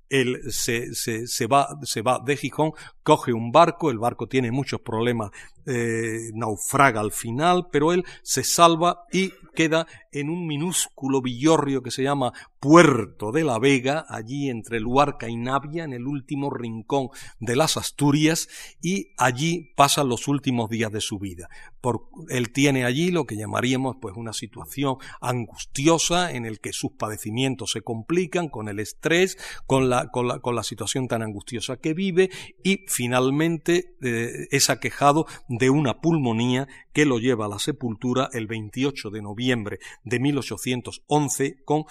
[0.10, 2.72] él se, va, se va de Gijón,
[3.04, 5.32] coge un barco, el barco tiene muchos problemas,
[5.66, 11.92] eh, naufraga al final, pero él se salva y queda en un minúsculo villorrio que
[11.92, 17.10] se llama Puerto de la Vega, allí entre Luarca y Navia, en el último rincón
[17.40, 18.50] de las Asturias,
[18.82, 21.50] y allí pasa los últimos días de su vida.
[21.80, 26.92] Por, él tiene allí lo que llamaríamos pues una situación angustiosa en el que sus
[26.92, 31.78] padecimientos se complican con el estrés, con la, con la, con la situación tan angustiosa
[31.78, 32.30] que vive,
[32.64, 38.48] y finalmente eh, es aquejado de una pulmonía que lo lleva a la sepultura el
[38.48, 41.86] 28 de noviembre de 1811 con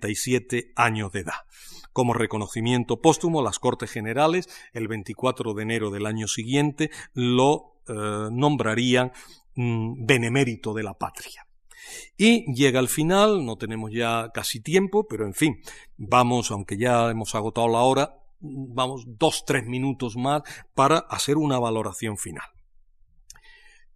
[0.00, 1.46] 67 años de edad.
[1.92, 8.28] Como reconocimiento póstumo, las Cortes Generales, el 24 de enero del año siguiente, lo eh,
[8.30, 9.12] nombrarían
[9.54, 11.46] mm, benemérito de la patria.
[12.18, 15.60] Y llega al final, no tenemos ya casi tiempo, pero en fin,
[15.96, 20.42] vamos, aunque ya hemos agotado la hora, vamos dos, tres minutos más
[20.74, 22.55] para hacer una valoración final.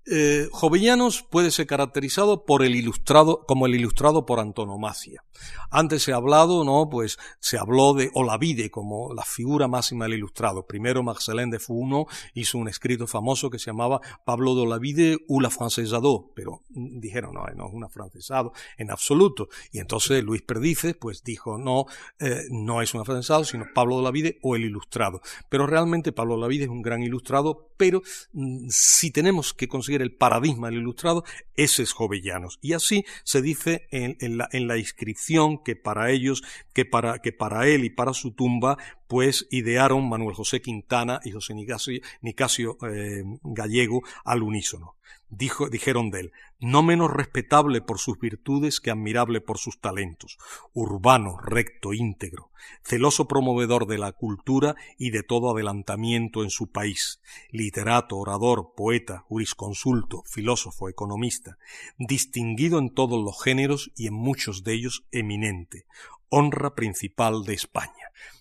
[0.06, 5.22] Eh, Jovellanos puede ser caracterizado por el ilustrado, como el ilustrado por antonomasia.
[5.70, 6.88] Antes se ha hablado, ¿no?
[6.90, 10.66] Pues se habló de Olavide como la figura máxima del ilustrado.
[10.66, 15.40] Primero Marcelin de Founo hizo un escrito famoso que se llamaba Pablo de Olavide ou
[15.40, 19.48] la francesado, pero dijeron, no, no es un afrancesado en absoluto.
[19.72, 21.86] Y entonces Luis Perdices, pues dijo, no,
[22.18, 25.20] eh, no es un afrancesado, sino Pablo de Olavide o el ilustrado.
[25.48, 28.02] Pero realmente Pablo de Olavide es un gran ilustrado, pero
[28.32, 31.24] mm, si tenemos que el paradigma del ilustrado,
[31.56, 32.58] ese es Jovellanos.
[32.62, 36.42] Y así se dice en, la, en la, inscripción que para ellos,
[36.72, 38.78] que para, que para él y para su tumba,
[39.10, 44.94] pues idearon Manuel José Quintana y José Nicasio, eh, Gallego al unísono.
[45.28, 50.38] Dijeron de él, no menos respetable por sus virtudes que admirable por sus talentos,
[50.74, 52.52] urbano, recto, íntegro,
[52.84, 57.20] celoso promovedor de la cultura y de todo adelantamiento en su país,
[57.50, 61.58] literato, orador, poeta, jurisconsulto, filósofo, economista,
[61.98, 65.86] distinguido en todos los géneros y en muchos de ellos eminente,
[66.28, 67.99] honra principal de España.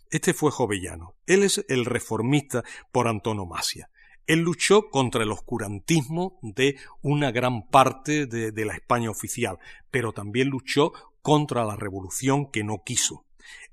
[0.09, 1.15] Este fue Jovellano.
[1.27, 3.91] Él es el reformista por antonomasia.
[4.25, 9.59] Él luchó contra el oscurantismo de una gran parte de, la España oficial,
[9.91, 13.25] pero también luchó contra la revolución que no quiso.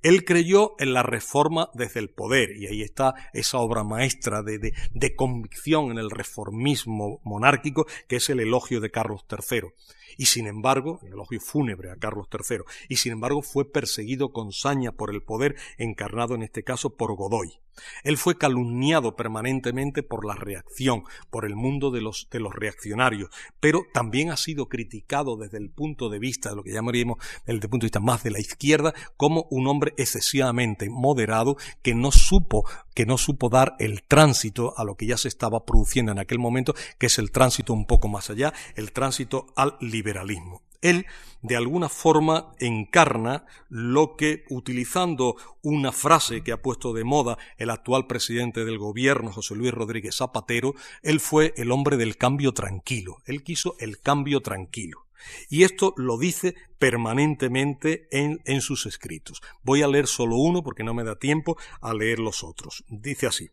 [0.06, 4.72] Él creyó en la reforma desde el poder, y ahí está esa obra maestra de,
[5.16, 9.70] convicción en el reformismo monárquico, que es el elogio de Carlos III.
[10.16, 12.58] y sin embargo, el elogio fúnebre a Carlos III,
[12.88, 17.16] y sin embargo fue perseguido con saña por el poder encarnado en este caso por
[17.16, 17.58] Godoy.
[18.04, 23.30] Él fue calumniado permanentemente por la reacción, por el mundo de los, de los reaccionarios,
[23.60, 27.52] pero también ha sido criticado desde el punto de vista de lo que llamaríamos, desde
[27.52, 32.12] el punto de vista más de la izquierda, como un hombre excesivamente moderado que no
[32.12, 32.64] supo,
[32.94, 36.38] que no supo dar el tránsito a lo que ya se estaba produciendo en aquel
[36.38, 40.62] momento, que es el tránsito un poco más allá, el tránsito al liberalismo.
[40.82, 41.06] Él,
[41.42, 47.70] de alguna forma, encarna lo que, utilizando una frase que ha puesto de moda el
[47.70, 53.16] actual presidente del gobierno, José Luis Rodríguez Zapatero, él fue el hombre del cambio tranquilo.
[53.24, 55.05] Él quiso el cambio tranquilo.
[55.48, 59.40] Y esto lo dice permanentemente en, en, sus escritos.
[59.62, 62.84] Voy a leer solo uno porque no me da tiempo a leer los otros.
[62.88, 63.50] Dice así,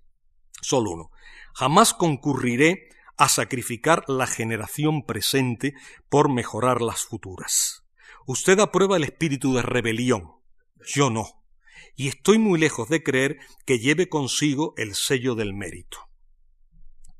[0.62, 1.12] solo uno.
[1.54, 5.74] Jamás concurriré a sacrificar la generación presente
[6.10, 7.84] por mejorar las futuras.
[8.26, 10.32] Usted aprueba el espíritu de rebelión,
[10.86, 11.44] yo no,
[11.96, 15.98] y estoy muy lejos de creer que lleve consigo el sello del mérito.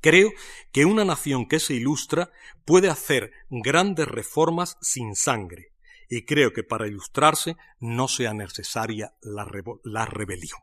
[0.04, 0.32] Creo
[0.70, 2.30] que una nación que se ilustra
[2.66, 5.72] puede hacer grandes reformas sin sangre,
[6.10, 9.50] y creo que para ilustrarse no sea necesaria la,
[9.82, 10.60] la rebelión.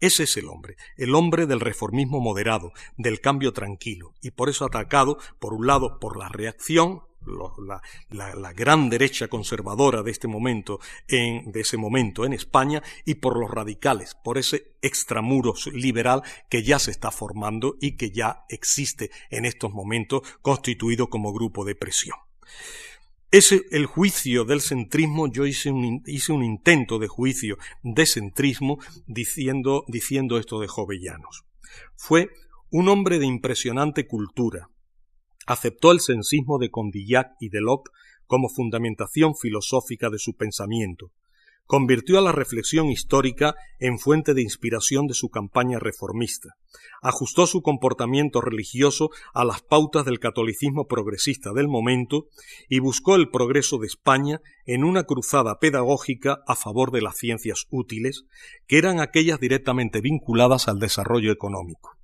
[0.00, 4.64] Ese es el hombre, el hombre del reformismo moderado, del cambio tranquilo, y por eso
[4.64, 11.50] atacado, por un lado, por la reacción, la, gran derecha conservadora de este momento, en,
[11.52, 16.78] de ese momento en España, y por los radicales, por ese extramuro liberal que ya
[16.78, 22.16] se está formando y que ya existe en estos momentos constituido como grupo de presión.
[23.30, 28.78] Ese, el juicio del centrismo, yo hice un, hice un intento de juicio de centrismo
[29.06, 31.44] diciendo, diciendo esto de Jovellanos.
[31.96, 32.28] Fue
[32.70, 34.68] un hombre de impresionante cultura.
[35.46, 37.90] Aceptó el sensismo de Condillac y de Locke
[38.26, 41.10] como fundamentación filosófica de su pensamiento,
[41.66, 46.56] convirtió a la reflexión histórica en fuente de inspiración de su campaña reformista,
[47.00, 52.26] ajustó su comportamiento religioso a las pautas del catolicismo progresista del momento
[52.68, 57.66] y buscó el progreso de España en una cruzada pedagógica a favor de las ciencias
[57.70, 58.24] útiles,
[58.66, 62.01] que eran aquellas directamente vinculadas al desarrollo económico.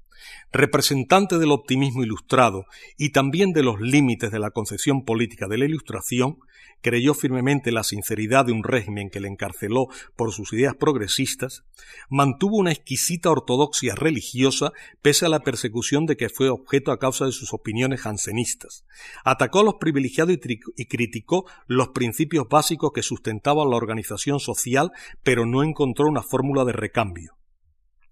[0.52, 2.64] Representante del optimismo ilustrado
[2.96, 6.38] y también de los límites de la concepción política de la Ilustración,
[6.80, 11.64] creyó firmemente la sinceridad de un régimen que le encarceló por sus ideas progresistas,
[12.08, 14.72] mantuvo una exquisita ortodoxia religiosa
[15.02, 18.84] pese a la persecución de que fue objeto a causa de sus opiniones jansenistas,
[19.24, 24.90] atacó a los privilegiados y, y criticó los principios básicos que sustentaban la organización social,
[25.22, 27.38] pero no encontró una fórmula de recambio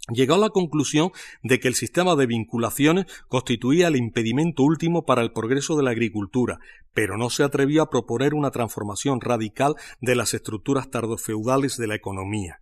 [0.09, 1.11] llegó a la conclusión
[1.43, 5.91] de que el sistema de vinculaciones constituía el impedimento último para el progreso de la
[5.91, 6.59] agricultura,
[6.95, 11.95] pero no se atrevió a proponer una transformación radical de las estructuras tardofeudales de la
[11.95, 12.61] economía.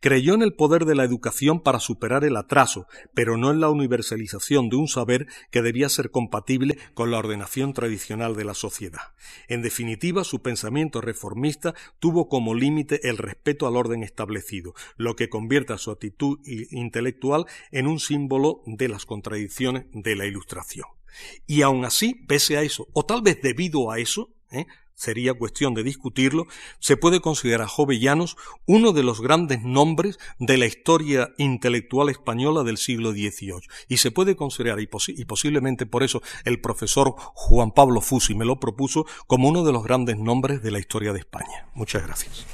[0.00, 3.70] Creyó en el poder de la educación para superar el atraso, pero no en la
[3.70, 9.14] universalización de un saber que debía ser compatible con la ordenación tradicional de la sociedad.
[9.48, 15.28] En definitiva, su pensamiento reformista tuvo como límite el respeto al orden establecido, lo que
[15.28, 20.86] convierte a su actitud intelectual en un símbolo de las contradicciones de la Ilustración.
[21.46, 24.66] Y aun así, pese a eso, o tal vez debido a eso, ¿eh?
[24.94, 26.46] Sería cuestión de discutirlo,
[26.78, 32.62] se puede considerar a Jovellanos uno de los grandes nombres de la historia intelectual española
[32.62, 33.68] del siglo XVIII.
[33.88, 38.60] Y se puede considerar, y, posiblemente por eso el profesor Juan Pablo Fusi me lo
[38.60, 41.68] propuso, como uno de los grandes nombres de la historia de España.
[41.74, 42.46] Muchas gracias.